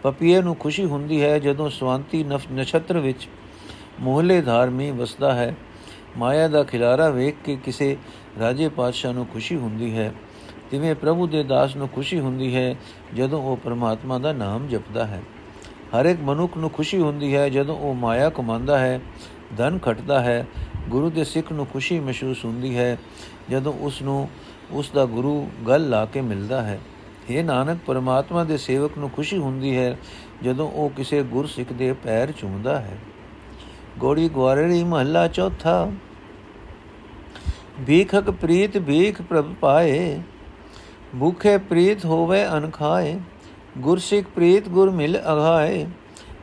ਪਪੀਏ 0.03 0.41
ਨੂੰ 0.41 0.55
ਖੁਸ਼ੀ 0.55 0.85
ਹੁੰਦੀ 0.85 1.21
ਹੈ 1.23 1.39
ਜਦੋਂ 1.39 1.69
ਸਵਾਂਤੀ 1.69 2.23
ਨਛਤਰ 2.53 2.97
ਵਿੱਚ 2.99 3.27
ਮੋਹਲੇ 3.99 4.41
ਧਾਰਮੀ 4.41 4.91
ਵਸਦਾ 4.91 5.33
ਹੈ। 5.33 5.55
ਮਾਇਆ 6.17 6.47
ਦਾ 6.47 6.63
ਖਿਲਾਰਾ 6.63 7.09
ਵੇਖ 7.09 7.35
ਕੇ 7.45 7.55
ਕਿਸੇ 7.55 7.97
ਰਾਜੇ 8.39 8.69
ਪਾਤਸ਼ਾਹ 8.69 9.13
ਨੂੰ 9.13 9.25
ਖੁਸ਼ੀ 9.25 9.55
ਹੁੰਦੀ 9.55 9.97
ਹੈ। 9.97 10.13
ਤਿਵੇਂ 10.71 10.95
ਪ੍ਰਭੂ 10.95 11.27
ਦੇ 11.27 11.43
ਦਾਸ 11.43 11.75
ਨੂੰ 11.75 11.89
ਖੁਸ਼ੀ 11.89 12.19
ਹੁੰਦੀ 12.19 12.55
ਹੈ 12.55 12.75
ਜਦੋਂ 13.13 13.41
ਉਹ 13.41 13.57
ਪਰਮਾਤਮਾ 13.57 14.19
ਦਾ 14.19 14.33
ਨਾਮ 14.33 14.67
ਜਪਦਾ 14.67 15.05
ਹੈ। 15.05 15.21
ਹਰ 15.95 16.05
ਇੱਕ 16.05 16.19
ਮਨੁੱਖ 16.21 16.57
ਨੂੰ 16.57 16.69
ਖੁਸ਼ੀ 16.69 16.99
ਹੁੰਦੀ 16.99 17.35
ਹੈ 17.35 17.49
ਜਦੋਂ 17.49 17.77
ਉਹ 17.77 17.93
ਮਾਇਆ 17.93 18.29
ਕਮਾਉਂਦਾ 18.29 18.79
ਹੈ, 18.79 18.99
ਧਨ 19.57 19.79
ਖਟਦਾ 19.79 20.19
ਹੈ, 20.19 20.45
ਗੁਰੂ 20.89 21.09
ਦੇ 21.09 21.23
ਸਿੱਖ 21.23 21.51
ਨੂੰ 21.51 21.65
ਖੁਸ਼ੀ 21.65 21.99
ਮਹਿਸੂਸ 21.99 22.45
ਹੁੰਦੀ 22.45 22.77
ਹੈ 22.77 22.97
ਜਦੋਂ 23.49 23.73
ਉਸ 23.73 24.01
ਨੂੰ 24.01 24.29
ਉਸ 24.71 24.91
ਦਾ 24.91 25.05
ਗੁਰੂ 25.05 25.49
ਗੱਲ 25.67 25.89
ਲਾ 25.89 26.05
ਕੇ 26.05 26.21
ਮਿਲਦਾ 26.21 26.61
ਹੈ। 26.61 26.79
ਇਹ 27.29 27.43
ਨਾਨਕ, 27.43 27.79
ਪਰਮਾਤਮਾ 27.85 28.43
ਦੇ 28.43 28.57
ਸੇਵਕ 28.57 28.97
ਨੂੰ 28.97 29.09
ਖੁਸ਼ੀ 29.09 29.37
ਹੁੰਦੀ 29.37 29.77
ਹੈ 29.77 29.97
ਜਦੋਂ 30.43 30.69
ਉਹ 30.71 30.89
ਕਿਸੇ 30.89 31.21
ਗੁਰ 31.23 31.47
ਸਿੱਖ 31.47 31.73
ਦੇ 31.73 31.91
ਪੈਰ 31.93 32.31
ਚੁੰਮਦਾ 32.31 32.79
ਹੈ। 32.79 32.97
ਗੋੜੀ 33.97 34.29
ਗਵਾਰੜੀ 34.29 34.83
ਮਹੱਲਾ 34.83 35.27
ਚੌਥਾ। 35.27 35.91
ਭੀਖਕ 37.87 38.29
ਪ੍ਰੀਤ 38.31 38.77
ਭੀਖ 38.77 39.21
ਪ੍ਰਭ 39.21 39.53
ਪਾਏ, 39.53 40.21
ਭੁਖੇ 41.19 41.57
ਪ੍ਰੀਤ 41.57 42.05
ਹੋਵੇ 42.05 42.45
ਅਨ 42.47 42.69
ਖਾਏ, 42.69 43.19
ਗੁਰਸਿੱਖ 43.77 44.27
ਪ੍ਰੀਤ 44.27 44.69
ਗੁਰ 44.69 44.89
ਮਿਲ 44.89 45.17
ਅਘਾਏ 45.17 45.85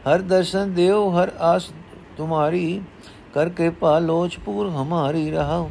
ਹਰ 0.07 0.19
ਦਰਸ਼ਨ 0.19 0.73
ਦੇਵ 0.73 1.09
ਹਰ 1.11 1.33
ਆਸ 1.41 1.71
ਤੁਮਾਰੀ, 2.17 2.81
ਕਰ 3.35 3.49
ਕਿਰਪਾ 3.49 3.99
ਲੋਚਪੂਰ 3.99 4.69
ਹਮਾਰੀ 4.69 5.31
ਰਹਾਓ 5.31 5.71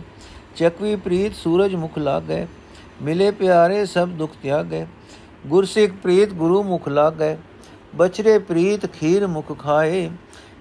ਚਕਵੀ 0.55 0.95
ਪ੍ਰੀਤ 0.95 1.35
ਸੂਰਜ 1.35 1.75
ਮੁਖ 1.75 1.97
ਲਾਗੈ, 1.97 2.45
ਮਿਲੇ 3.01 3.31
ਪਿਆਰੇ 3.31 3.85
ਸਭ 3.85 4.09
ਦੁਖ 4.09 4.31
ਤਿਆਗੈ। 4.43 4.85
ਗੁਰਸਿੱਖ 5.45 5.93
ਪ੍ਰੀਤ 5.93 6.33
ਗੁਰੂ 6.33 6.63
ਮੁਖ 6.63 6.87
ਲਾਗੈ। 6.87 7.37
ਬਚਰੇ 7.95 8.39
ਪ੍ਰੀਤ 8.39 8.85
ਖੀਰ 8.85 9.27
ਮੁਖ 9.27 9.59
ਖਾਏ। 9.59 10.09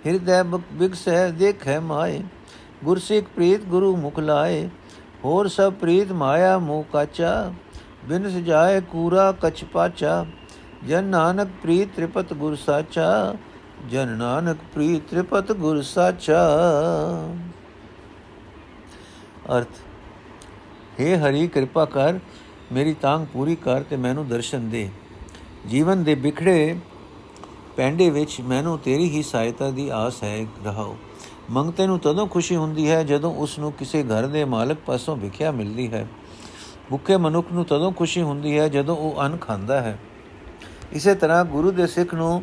ਹਿਰਦੈ 0.07 0.43
ਬਿਗਸੈ 0.73 1.31
ਦੇਖੈ 1.31 1.81
ਮਾਏ। 1.81 2.23
ਗੁਰਸਿੱਖ 2.85 3.27
ਪ੍ਰੀਤ 3.27 3.61
ਗੁਰੂ 3.61 3.97
ਮੁਖ 3.97 4.19
ਲਾਏ। 4.19 4.69
ਹੋਰ 5.25 5.49
ਸਭ 5.49 5.73
ਪ੍ਰੀਤ 5.73 6.13
ਮਾਇਆ 6.13 6.59
ਮੋਹ 6.59 6.85
ਕਾਚਾ। 6.93 7.55
ਬਿਨ 8.05 8.31
ਸਜਾਏ 8.31 8.81
ਕੂਰਾ 8.81 9.35
ਕਛ 9.43 9.65
ਪਾਚਾ। 9.65 10.27
ਜਨ 10.89 11.05
ਨਾਨਕ 11.05 11.49
ਪ੍ਰੀਤ 11.63 11.89
ਤ੍ਰਿਪਤ 11.97 12.33
ਗੁਰ 12.33 12.55
ਸਾਚਾ। 12.55 13.35
ਜਨ 13.91 14.09
ਨਾਨਕ 14.09 14.57
ਪ੍ਰੀਤ 14.75 15.11
ਤ੍ਰਿਪਤ 15.11 15.53
ਗੁਰ 15.53 15.83
ਸਾਚਾ। 15.83 16.49
ਅਰਥ। 19.59 19.69
हे 21.01 21.19
ਹਰੀ, 21.19 21.49
ਕਿਰਪਾ 21.49 21.85
ਕਰ 21.85 22.19
ਮੇਰੀ 22.75 22.95
ਤਾਂਗ 22.95 23.27
ਪੂਰੀ 23.33 23.57
ਕਰ 23.57 23.83
ਤੇ 23.83 23.97
ਮੈਨੂੰ 23.97 24.29
ਦਰਸ਼ਨ 24.29 24.69
ਦੇ। 24.71 24.89
ਜੀਵਨ 25.69 26.05
ਦੇ 26.05 26.15
ਵਿਖੜੇ 26.15 26.77
ਪੈਂਡੇ 27.77 28.11
ਵਿੱਚ 28.11 28.41
ਮੈਨੂੰ 28.41 28.79
ਤੇਰੀ 28.79 29.11
ਹੀ 29.11 29.23
ਸਹਾਇਤਾ 29.23 29.71
ਦੀ 29.71 29.89
ਆਸ 29.89 30.23
ਹੈ, 30.23 30.47
ਰਹਾਓ। 30.65 30.97
ਮੰਗਤੇ 31.51 31.87
ਨੂੰ 31.87 31.99
ਤਦੋਂ 31.99 32.27
ਖੁਸ਼ੀ 32.27 32.57
ਹੁੰਦੀ 32.57 32.91
ਹੈ 32.91 33.03
ਜਦੋਂ 33.05 33.35
ਉਸ 33.35 33.59
ਨੂੰ 33.59 33.73
ਕਿਸੇ 33.73 34.03
ਘਰ 34.03 34.27
ਦੇ 34.27 34.45
ਮਾਲਕ 34.45 34.79
ਪਾਸੋਂ 34.87 35.17
ਵਿਖਿਆ 35.17 35.51
ਮਿਲਦੀ 35.51 35.93
ਹੈ। 35.93 36.09
ਭੁੱਖੇ 36.91 37.17
ਮਨੁੱਖ 37.17 37.53
ਨੂੰ 37.53 37.65
ਤਦੋਂ 37.65 37.93
ਖੁਸ਼ੀ 37.93 38.23
ਹੁੰਦੀ 38.23 38.59
ਹੈ 38.59 38.69
ਜਦੋਂ 38.69 38.97
ਉਹ 38.97 39.21
ਅੰਨ 39.21 39.37
ਖਾਂਦਾ 39.37 39.81
ਹੈ। 39.81 39.99
ਇਸੇ 40.93 41.15
ਤਰ੍ਹਾਂ 41.15 41.45
ਗੁਰੂ 41.45 41.71
ਦੇ 41.71 41.87
ਸਿੱਖ 41.87 42.15
ਨੂੰ 42.15 42.43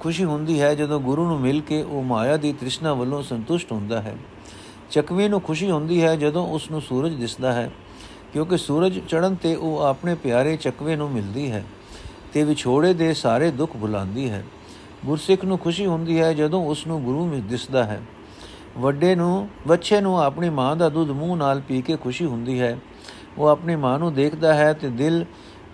ਖੁਸ਼ੀ 0.00 0.24
ਹੁੰਦੀ 0.24 0.60
ਹੈ 0.60 0.74
ਜਦੋਂ 0.74 1.00
ਗੁਰੂ 1.00 1.26
ਨੂੰ 1.26 1.40
ਮਿਲ 1.40 1.60
ਕੇ 1.60 1.82
ਉਹ 1.82 2.02
ਮਾਇਆ 2.02 2.36
ਦੀ 2.36 2.52
ਤ੍ਰਿਸ਼ਨਾ 2.52 2.94
ਵੱਲੋਂ 2.94 3.22
ਸੰਤੁਸ਼ਟ 3.22 3.72
ਹੁੰਦਾ 3.72 4.02
ਹੈ। 4.02 4.16
ਚਕਵੀ 4.90 5.28
ਨੂੰ 5.28 5.40
ਖੁਸ਼ੀ 5.40 5.70
ਹੁੰਦੀ 5.70 6.02
ਹੈ 6.02 6.16
ਜਦੋਂ 6.16 6.48
ਉਸ 6.48 6.70
ਨੂੰ 6.70 6.80
ਸੂਰਜ 6.80 7.14
ਦਿਸਦਾ 7.14 7.52
ਹੈ। 7.52 7.70
ਕਿਉਂਕਿ 8.32 8.56
ਸੂਰਜ 8.56 8.98
ਚੜ੍ਹਨ 8.98 9.34
ਤੇ 9.34 9.54
ਉਹ 9.54 9.78
ਆਪਣੇ 9.78 10.14
ਪਿਆਰੇ 10.14 10.56
ਚਕਵੇ 10.56 10.96
ਨੂੰ 10.96 11.10
ਮਿਲਦੀ 11.10 11.50
ਹੈ 11.50 11.64
ਤੇ 12.32 12.44
ਵਿਛੋੜੇ 12.44 12.94
ਦੇ 12.94 13.14
ਸਾਰੇ 13.14 13.50
ਦੁੱਖ 13.50 13.76
ਭੁਲਾਉਂਦੀ 13.76 14.30
ਹੈ। 14.30 14.44
ਗੁਰਸਿੱਖ 15.06 15.44
ਨੂੰ 15.44 15.58
ਖੁਸ਼ੀ 15.58 15.86
ਹੁੰਦੀ 15.86 16.20
ਹੈ 16.20 16.32
ਜਦੋਂ 16.32 16.66
ਉਸ 16.66 16.86
ਨੂੰ 16.86 17.02
ਗੁਰੂ 17.02 17.28
ਵਿੱਚ 17.28 17.42
ਦਿਸਦਾ 17.42 17.84
ਹੈ। 17.84 18.02
ਵੱਡੇ 18.78 19.14
ਨੂੰ 19.14 19.48
ਬੱਚੇ 19.68 20.00
ਨੂੰ 20.00 20.22
ਆਪਣੀ 20.22 20.50
ਮਾਂ 20.50 20.76
ਦਾ 20.76 20.88
ਦੁੱਧ 20.88 21.10
ਮੂੰਹ 21.10 21.36
ਨਾਲ 21.36 21.60
ਪੀ 21.60 21.82
ਕੇ 21.82 21.96
ਖੁਸ਼ੀ 21.96 22.24
ਹੁੰਦੀ 22.24 22.60
ਹੈ। 22.60 22.78
ਉਹ 23.38 23.46
ਆਪਣੀ 23.46 23.76
ਮਾਂ 23.76 23.98
ਨੂੰ 23.98 24.14
ਦੇਖਦਾ 24.14 24.54
ਹੈ 24.54 24.72
ਤੇ 24.72 24.88
ਦਿਲ 24.88 25.24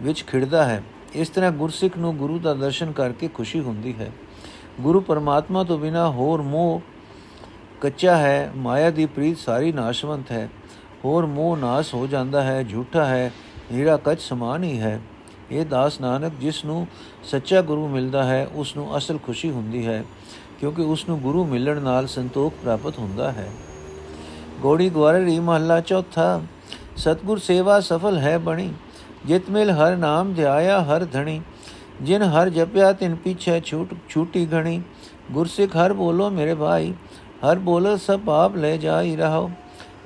ਵਿੱਚ 0.03 0.25
ਖਿੜਦਾ 0.25 0.65
ਹੈ। 0.65 0.83
ਇਸ 1.15 1.29
ਤਰ੍ਹਾਂ 1.29 1.51
ਗੁਰਸਿੱਖ 1.51 1.99
ਨੂੰ 1.99 2.17
ਗੁਰੂ 2.17 2.39
ਦਾ 2.39 2.55
ਦਰਸ਼ਨ 2.55 2.93
ਕਰਕੇ 2.93 3.29
ਖੁਸ਼ੀ 3.29 3.61
ਹੁੰਦੀ 3.61 3.95
ਹੈ। 4.01 4.13
ਗੁਰੂ 4.81 5.01
ਪਰਮਾਤਮਾ 5.01 5.65
ਤੋਂ 5.65 5.79
ਬਿਨਾ 5.79 6.11
ਹੋਰ 6.11 6.43
ਮੋਹ 6.43 6.81
ਕੱਚਾ 7.81 8.17
ਹੈ। 8.17 8.53
ਮਾਇਆ 8.57 8.91
ਦੀ 8.91 9.07
ਪ੍ਰੀਤ 9.07 9.39
ਸਾਰੀ 9.39 9.73
ਨਾਸ਼ਵੰਤ 9.73 10.31
ਹੈ। 10.31 10.49
ਹੋਰ 11.05 11.27
ਮੋਹ 11.27 11.57
ਨਾਸ 11.57 11.95
ਹੋ 11.95 12.07
ਜਾਂਦਾ 12.07 12.43
ਹੈ, 12.43 12.63
ਝੂਠਾ 12.63 13.05
ਹੈ 13.05 13.33
ਹੀਰਾ 13.73 13.97
ਕੱਚ 13.97 14.21
ਸਮਾਨ 14.21 14.65
ਹੀ 14.65 14.79
ਹੈ। 14.81 15.01
ਇਹ 15.51 15.67
ਦਾਸ 15.67 16.01
ਨਾਨਕ 16.01 16.33
ਜਿਸ 16.41 16.65
ਨੂੰ 16.65 16.87
ਸੱਚਾ 17.25 17.61
ਗੁਰੂ 17.61 17.89
ਮਿਲਦਾ 17.89 18.25
ਹੈ, 18.25 18.47
ਉਸ 18.55 18.77
ਨੂੰ 18.77 18.97
ਅਸਲ 18.97 19.19
ਖੁਸ਼ੀ 19.19 19.51
ਹੁੰਦੀ 19.51 19.87
ਹੈ, 19.87 20.05
ਕਿਉਂਕਿ 20.61 20.83
ਉਸ 20.83 21.09
ਨੂੰ 21.09 21.21
ਗੁਰੂ 21.21 21.45
ਮਿਲਣ 21.45 21.81
ਨਾਲ 21.83 22.07
ਸੰਤੋਖ 22.07 22.53
ਪ੍ਰਾਪਤ 22.63 22.99
ਹੁੰਦਾ 22.99 23.31
ਹੈ। 23.33 23.49
ਗੋੜੀ 24.61 24.89
ਗਵਾਰੀ 24.91 25.39
ਮਹੱਲਾ 25.39 25.81
ਚੌਥਾ, 25.81 26.41
ਸਤਗੁਰ 26.97 27.39
ਸੇਵਾ 27.39 27.81
ਸਫਲ 27.81 28.19
ਹੈ 28.19 28.39
ਬਣੀ, 28.39 28.73
ਜਿਤ 29.27 29.51
ਮਿਲ 29.51 29.71
ਹਰ 29.71 29.97
ਨਾਮ 29.97 30.33
ਧਿਆਇਆ 30.35 30.81
ਹਰ 30.83 31.05
ਧਣੀ, 31.05 31.41
ਜਿਨ 32.03 32.23
ਹਰ 32.23 32.49
ਜਪਿਆ 32.49 32.93
ਤਿਨ 32.93 33.15
ਪਿਛੇ 33.15 33.61
ਛੂਟ, 33.61 33.95
ਛੂਟੀ 34.09 34.47
ਘਣੀ, 34.47 34.83
ਗੁਰਸਿੱਖ 35.33 35.77
ਹਰ 35.77 35.93
ਬੋਲੋ 35.93 36.31
ਮੇਰੇ 36.31 36.55
ਭਾਈ, 36.55 36.93
ਹਰ 37.45 37.59
ਬੋਲੋ 37.59 37.97
ਸਭ 37.97 38.21
ਪਾਪ 38.21 38.57
ਲੈ 38.57 38.77
ਜਾਈ 38.77 39.17
ਰਹੋ 39.17 39.51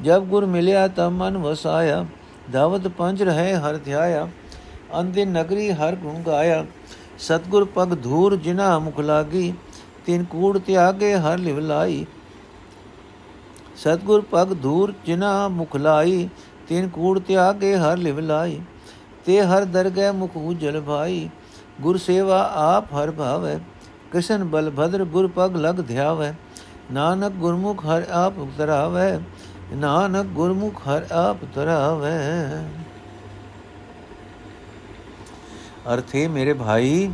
ਜਬ 0.03 0.25
ਗੁਰ 0.25 0.47
ਮਿਲਿਆ 0.47 0.87
ਤਬ 0.89 1.13
ਮਨ 1.13 1.37
ਵਸਾਇਆ 1.39 2.05
ਦਾਵਤ 2.53 2.89
ਪੰਜ 2.89 3.23
ਰਹੇ 3.23 3.55
ਹਰ 3.57 3.77
ਧਿਆਇਆ 3.77 4.29
ਅੰਦੇ 5.01 5.25
ਨਗਰੀ 5.25 5.71
ਹਰ 5.73 5.97
ਗੁਣ 5.97 6.23
ਗਾਇਆ 6.23 6.65
ਸਤਗੁਰ 7.19 7.65
ਪਗ 7.65 7.95
ਧੂਰ 7.95 8.37
ਜਿਨਾ 8.37 8.79
ਮੁਖ 8.79 9.01
ਲਾਗੀ 9.01 9.53
ਤਿਨ 10.07 10.25
ਕੂੜ 10.25 10.59
ਤਿਆਗੇ 10.59 11.15
ਹਰ 11.17 11.39
ਲਿਵ 11.39 11.59
ਲਾਈ 11.61 12.05
ਸਤਗੁਰ 13.77 14.23
ਪਗ 14.31 14.55
ਧੂਰ 14.63 14.93
ਜਿਨਾ 15.07 15.49
ਮੁਖ 15.49 15.77
ਲਾਈ 15.77 16.29
ਤਿਨ 16.69 16.89
ਕੂੜ 16.89 17.19
ਤਿਆਗੇ 17.19 17.77
ਹਰ 17.77 17.97
ਲਿਵ 17.99 18.19
ਲਾਈ 18.21 18.61
ਤੇ 19.27 19.41
ਹਰ 19.43 19.65
ਦਰਗਹਿ 19.67 20.13
ਮੁਖ 20.13 20.37
ਉਜਲ 20.37 20.81
ਭਾਈ 20.81 21.29
ਗੁਰ 21.81 21.97
ਸੇਵਾ 21.99 22.43
ਆਪ 22.57 22.95
ਹਰ 22.95 23.11
ਭਾਵੈ 23.11 23.59
ਕ੍ਰਿਸ਼ਨ 24.13 24.45
ਬਲ 24.45 24.71
ਭਦਰ 24.71 25.05
ਗੁਰ 25.05 25.27
ਪਗ 25.29 25.57
ਲਗ 25.57 25.81
ਧਿਆਵੈ 25.81 26.33
ਨਾਨਕ 26.93 27.33
ਗੁਰਮੁਖ 27.33 27.85
ਹਰ 27.87 28.05
ਆਪ 28.15 28.39
ਉਤਰਾਵੈ 28.39 29.19
ਨਾਨਕ 29.75 30.27
ਗੁਰਮੁਖ 30.27 30.81
ਹਰ 30.89 31.07
ਆਪ 31.13 31.43
ਉਤਰਾਵੈ 31.43 32.19
ਅਰਥੇ 35.95 36.27
ਮੇਰੇ 36.29 36.53
ਭਾਈ, 36.53 37.11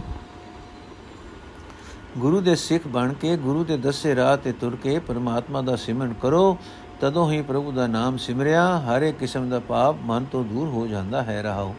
ਗੁਰੂ 2.19 2.41
ਦੇ 2.41 2.55
ਸਿੱਖ 2.55 2.87
ਬਣ 2.89 3.13
ਕੇ, 3.13 3.37
ਗੁਰੂ 3.37 3.65
ਦੇ 3.65 3.77
ਦੱਸੇ 3.77 4.15
ਰਾਹ 4.17 4.37
ਤੇ 4.37 4.53
ਤੁਰ 4.53 4.77
ਕੇ 4.77 4.99
ਪਰਮਾਤਮਾ 4.99 5.61
ਦਾ 5.63 5.77
ਸਿਮਰਨ 5.77 6.13
ਕਰੋ, 6.13 6.57
ਤਦੋਂ 7.01 7.31
ਹੀ 7.33 7.43
ਪ੍ਰਭੂ 7.43 7.73
ਦਾ 7.73 7.87
ਨਾਮ 7.87 8.17
ਸਿਮਰਿਆ। 8.17 8.67
ਹਰ 8.79 9.03
ਇੱਕ 9.03 9.19
ਕਿਸਮ 9.19 9.49
ਦਾ 9.49 9.59
ਪਾਪ 9.59 9.97
ਮਨ 10.03 10.25
ਤੋਂ 10.25 10.45
ਦੂਰ 10.45 10.69
ਹੋ 10.69 10.87
ਜਾਂਦਾ 10.87 11.23
ਹੈ, 11.23 11.43
ਰਹਾਓ। 11.43 11.75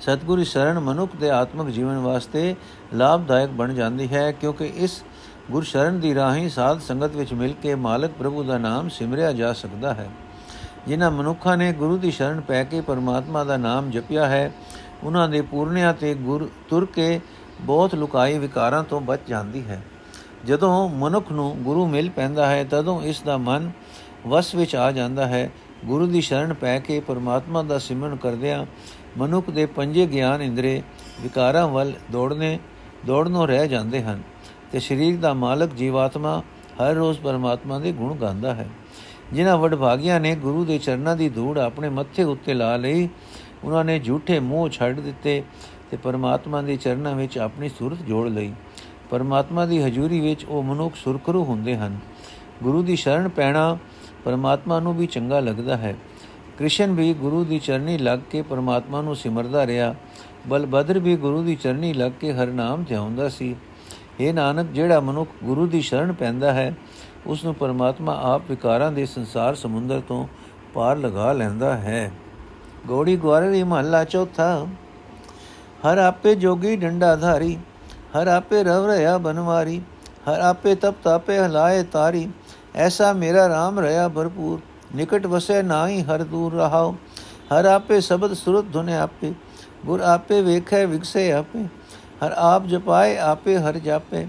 ਸਤਿਗੁਰੂ 0.00 0.44
ਸ਼ਰਨ 0.44 0.78
ਮਨੁੱਖ 0.78 1.16
ਦੇ 1.16 1.30
ਆਤਮਿਕ 1.30 1.68
ਜੀਵਨ 1.68 1.98
ਵਾਸਤੇ 1.98 2.54
ਲਾਭਦਾਇਕ 2.94 3.50
ਬਣ 3.50 3.74
ਜਾਂਦੀ 3.74 4.12
ਹੈ, 4.12 4.30
ਕਿਉਂਕਿ 4.32 4.72
ਇਸ 4.76 5.02
ਗੁਰ 5.50 5.62
ਸ਼ਰਨ 5.62 6.00
ਦੀ 6.00 6.14
ਰਾਹੀਂ 6.14 6.48
ਸਾਧ 6.48 6.80
ਸੰਗਤ 6.80 7.16
ਵਿੱਚ 7.16 7.32
ਮਿਲ 7.32 7.54
ਕੇ 7.62 7.74
ਮਾਲਕ 7.74 8.10
ਪ੍ਰਭੂ 8.10 8.42
ਦਾ 8.42 8.58
ਨਾਮ 8.58 8.88
ਸਿਮਰਿਆ 8.88 9.32
ਜਾ 9.32 9.52
ਸਕਦਾ 9.52 9.94
ਹੈ। 9.94 10.08
ਜਿਨ੍ਹਾਂ 10.86 11.10
ਮਨੁੱਖਾਂ 11.10 11.56
ਨੇ 11.56 11.72
ਗੁਰੂ 11.72 11.96
ਦੀ 11.96 12.10
ਸ਼ਰਨ 12.10 12.40
ਪੈ 12.40 12.64
ਕੇ 12.64 12.80
ਪਰਮਾਤਮਾ 12.80 13.44
ਦਾ 13.44 13.56
ਨਾਮ 13.56 13.90
ਜਪਿਆ 13.90 14.26
ਹੈ, 14.26 14.52
ਉਹਨਾਂ 15.04 15.28
ਦੇ 15.28 15.40
ਪੂਰਨਿਆਂ 15.40 15.94
ਤੇ 15.94 16.14
ਗੁਰ 16.14 16.48
ਤੁਰ 16.68 16.86
ਕੇ 16.86 17.20
ਬਹੁਤ 17.60 17.94
ਲੁਕਾਈ 17.94 18.38
ਵਿਕਾਰਾਂ 18.38 18.84
ਤੋਂ 18.84 19.00
ਬਚ 19.00 19.20
ਜਾਂਦੀ 19.28 19.64
ਹੈ। 19.64 19.82
ਜਦੋਂ 20.44 20.88
ਮਨੁੱਖ 20.88 21.32
ਨੂੰ 21.32 21.56
ਗੁਰੂ 21.56 21.86
ਮਿਲ 21.86 22.10
ਪੈਂਦਾ 22.10 22.46
ਹੈ, 22.46 22.64
ਤਦੋਂ 22.64 23.02
ਇਸ 23.02 23.22
ਦਾ 23.22 23.36
ਮਨ 23.36 23.70
ਵਸ 24.26 24.54
ਵਿੱਚ 24.54 24.76
ਆ 24.76 24.92
ਜਾਂਦਾ 24.92 25.26
ਹੈ। 25.26 25.50
ਗੁਰੂ 25.84 26.06
ਦੀ 26.06 26.20
ਸ਼ਰਨ 26.20 26.54
ਪੈ 26.54 26.78
ਕੇ 26.78 27.00
ਪਰਮਾਤਮਾ 27.00 27.62
ਦਾ 27.62 27.78
ਸਿਮਰਨ 27.78 28.16
ਕਰਦਿਆਂ 28.16 28.66
ਮਨੁੱਖ 29.18 29.50
ਦੇ 29.50 29.66
ਪੰਜੇ 29.66 30.06
ਗਿਆਨ 30.06 30.42
ਇੰਦਰੇ 30.42 30.82
ਵਿਕਾਰਾਂ 31.20 31.68
ਵੱਲ 31.68 31.92
ਦੌੜਨੇ, 32.12 32.58
ਦੌੜਨੋਂ 33.06 33.46
ਰਹਿ 33.46 33.68
ਜਾਂਦੇ 33.68 34.02
ਹਨ। 34.02 34.22
ਤੇ 34.72 34.80
ਸਰੀਰ 34.80 35.16
ਦਾ 35.16 35.34
ਮਾਲਕ 35.34 35.74
ਜੀਵਾਤਮਾ 35.74 36.42
ਹਰ 36.82 36.94
ਰੋਜ਼ 36.94 37.20
ਪਰਮਾਤਮਾ 37.20 37.78
ਦੇ 37.78 37.92
ਗੁਣ 37.92 38.14
ਗਾਉਂਦਾ 38.14 38.54
ਹੈ। 38.54 38.68
ਜਿਨ੍ਹਾਂ 39.32 39.56
ਵਡਭਾਗੀਆਂ 39.56 40.20
ਨੇ 40.20 40.34
ਗੁਰੂ 40.34 40.64
ਦੇ 40.64 40.78
ਚਰਨਾਂ 40.78 41.16
ਦੀ 41.16 41.28
ਧੂੜ 41.28 41.58
ਆਪਣੇ 41.58 41.88
ਮੱਥੇ 41.88 42.22
ਉੱਤੇ 42.22 42.54
ਲਾ 42.54 42.76
ਲਈ, 42.76 43.08
ਉਹਨਾਂ 43.64 43.84
ਨੇ 43.84 43.98
ਝੂਠੇ 43.98 44.40
ਮੋਹ 44.40 44.68
ਛੱਡ 44.68 45.00
ਦਿੱਤੇ 45.00 45.42
ਤੇ 45.90 45.96
ਪਰਮਾਤਮਾ 45.96 46.62
ਦੇ 46.62 46.76
ਚਰਨਾਂ 46.76 47.14
ਵਿੱਚ 47.14 47.38
ਆਪਣੀ 47.38 47.68
ਸੂਰਤ 47.68 47.98
ਜੋੜ 47.98 48.28
ਲਈ। 48.28 48.52
ਪਰਮਾਤਮਾ 49.10 49.66
ਦੀ 49.66 49.82
ਹਜ਼ੂਰੀ 49.82 50.20
ਵਿੱਚ 50.20 50.44
ਉਹ 50.44 50.62
ਮਨੁੱਖ 50.62 50.94
ਸੁਰਖਰੂ 50.94 51.44
ਹੁੰਦੇ 51.44 51.76
ਹਨ। 51.76 51.98
ਗੁਰੂ 52.62 52.82
ਦੀ 52.82 52.96
ਸ਼ਰਨ 52.96 53.28
ਪੈਣਾ 53.28 53.78
ਪਰਮਾਤਮਾ 54.24 54.80
ਨੂੰ 54.80 54.96
ਵੀ 54.96 55.06
ਚੰਗਾ 55.06 55.40
ਲੱਗਦਾ 55.40 55.76
ਹੈ। 55.76 55.94
ਕ੍ਰਿਸ਼ਨ 56.58 56.92
ਵੀ 56.92 57.14
ਗੁਰੂ 57.14 57.44
ਦੀ 57.44 57.58
ਚਰਨੀ 57.58 57.98
ਲੱਗ 57.98 58.18
ਕੇ 58.30 58.42
ਪਰਮਾਤਮਾ 58.42 59.02
ਨੂੰ 59.02 59.16
ਸਿਮਰਦਾ 59.16 59.66
ਰਿਹਾ, 59.66 59.94
ਬਲਬਦਰ 60.46 60.98
ਵੀ 60.98 61.16
ਗੁਰੂ 61.16 61.42
ਦੀ 61.42 61.56
ਚਰਨੀ 61.56 61.92
ਲੱਗ 61.92 62.12
ਕੇ 62.20 62.32
ਹਰ 62.32 62.46
ਨਾਮ 62.46 62.84
ਧਿਆਉਂਦਾ 62.84 63.28
ਸੀ। 63.28 63.56
ਇਹ 64.20 64.34
ਨਾਨਕ, 64.34 64.66
ਜਿਹੜਾ 64.66 65.00
ਮਨੁੱਖ 65.00 65.30
ਗੁਰੂ 65.44 65.66
ਦੀ 65.66 65.80
ਸ਼ਰਨ 65.80 66.12
ਪੈਂਦਾ 66.12 66.52
ਹੈ 66.52 66.74
ਉਸ 67.26 67.44
ਨੂੰ 67.44 67.54
ਪਰਮਾਤਮਾ 67.54 68.18
ਆਪ 68.34 68.42
ਵਿਕਾਰਾਂ 68.48 68.92
ਦੇ 68.92 69.06
ਸੰਸਾਰ 69.06 69.54
ਸਮੁੰਦਰ 69.54 70.00
ਤੋਂ 70.00 70.26
ਪਾਰ 70.74 70.96
ਲਗਾ 70.96 71.32
ਲੈਂਦਾ 71.32 71.76
ਹੈ। 71.76 72.10
ਗੋੜੀ 72.86 73.16
ਗਵਾਰੀ 73.16 73.62
ਮਹੱਲਾ 73.62 74.04
ਚੌਥਾ, 74.04 74.66
ਹਰ 75.86 75.98
ਆਪੇ 75.98 76.34
ਜੋਗੀ 76.34 76.76
ਡੰਡਾ 76.76 77.14
ਧਾਰੀ, 77.16 77.56
ਹਰ 78.16 78.26
ਆਪੇ 78.26 78.62
ਰਵ 78.64 78.90
ਰਿਆ 78.90 79.18
ਬਨਵਾਰੀ, 79.18 79.80
ਹਰ 80.28 80.40
ਆਪੇ 80.40 80.74
ਤਪ 80.74 80.94
ਤਾਪੇ 81.04 81.38
ਹਲਾਏ 81.38 81.82
ਤਾਰੀ, 81.82 82.28
ਐਸਾ 82.74 83.12
ਮੇਰਾ 83.12 83.46
RAM 83.46 83.80
ਰਹਾ 83.80 84.08
ਭਰਪੂਰ, 84.08 84.60
ਨਿਕਟ 84.96 85.26
ਵਸੈ 85.26 85.62
ਨਾਹੀ 85.62 86.02
ਹਰ 86.02 86.22
ਦੂਰ 86.22 86.54
ਰਹਾਓ 86.54 86.94
ਹਰ 87.52 87.64
ਆਪੇ 87.64 88.00
ਸ਼ਬਦ 88.00 88.32
ਸੁਰਤ 88.32 88.64
ਧੁਨੇ 88.72 88.96
ਆਪੇ, 88.96 89.32
ਗੁਰ 89.86 90.00
ਆਪੇ 90.00 90.40
ਵੇਖੈ 90.42 90.86
ਵਿਗਸੇ 90.86 91.32
ਆਪੇ 91.32 91.64
ਹਰ 92.24 92.32
ਆਪ 92.32 92.66
ਜਪਾਏ, 92.66 93.18
ਆਪੇ 93.18 93.58
ਹਰ 93.58 93.78
ਜਾਪੇ। 93.78 94.26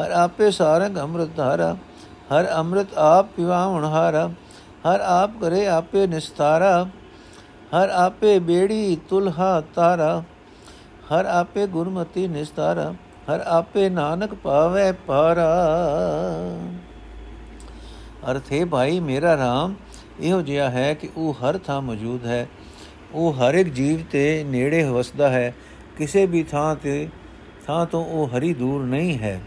ਹਰ 0.00 0.10
ਆਪੇ 0.10 0.50
ਸਾਰੰਗ 0.50 0.98
ਅੰਮ੍ਰਿਤ 0.98 1.36
ਧਾਰਾ। 1.36 1.76
ਹਰ 2.04 2.52
ਅੰਮ੍ਰਿਤ 2.52 2.94
ਆਪ 2.94 3.26
ਪਿਵਾਵਣ 3.36 3.84
ਹਾਰਾ। 3.84 4.30
ਹਰ 4.90 5.00
ਆਪ 5.00 5.30
ਕਰੇ 5.40 5.66
ਆਪੇ 5.66 6.06
ਨਿਸਤਾਰਾ। 6.06 6.86
ਹਰ 7.78 7.88
ਆਪੇ 7.88 8.38
ਬੇੜੀ 8.38 8.98
ਤੁਲਹਾ 9.08 9.62
ਤਾਰਾ। 9.74 10.22
ਹਰ 11.14 11.24
ਆਪੇ 11.24 11.66
ਗੁਰਮਤੀ 11.66 12.28
ਨਿਸਤਾਰਾ। 12.28 12.94
ਹਰ 13.34 13.40
ਆਪੇ 13.40 13.88
ਨਾਨਕ 13.88 14.34
ਪਾਵੇ 14.34 14.92
ਪਾਰਾ। 14.92 15.48
ਅਰਥੇ 18.30 18.64
ਭਾਈ, 18.64 19.00
ਮੇਰਾ 19.00 19.34
RAM 19.34 19.74
ਇਹੋ 20.20 20.42
ਜਿਹਾ 20.42 20.70
ਹੈ 20.70 20.94
ਕਿ 20.94 21.08
ਉਹ 21.16 21.32
ਹਰ 21.32 21.58
ਥਾਂ 21.58 21.82
ਮੌਜੂਦ 21.82 22.26
ਹੈ। 22.26 22.48
ਉਹ 23.12 23.32
ਹਰ 23.32 23.54
ਇੱਕ 23.54 23.68
ਜੀਵ 23.68 24.00
ਤੇ 24.10 24.44
ਨੇੜੇ 24.44 24.84
ਵਸਦਾ 24.84 25.28
ਹੈ। 25.28 25.54
ਕਿਸੇ 25.98 26.26
ਵੀ 26.26 26.42
ਥਾਂ 26.42 26.76
ਤੇ 26.76 27.08
ਥਾਂ 27.70 27.84
ਤੋਂ 27.86 28.04
ਉਹ 28.04 28.28
ਹਰੀ 28.28 28.52
ਦੂਰ 28.54 28.84
ਨਹੀਂ 28.84 29.18
ਹੈ। 29.18 29.40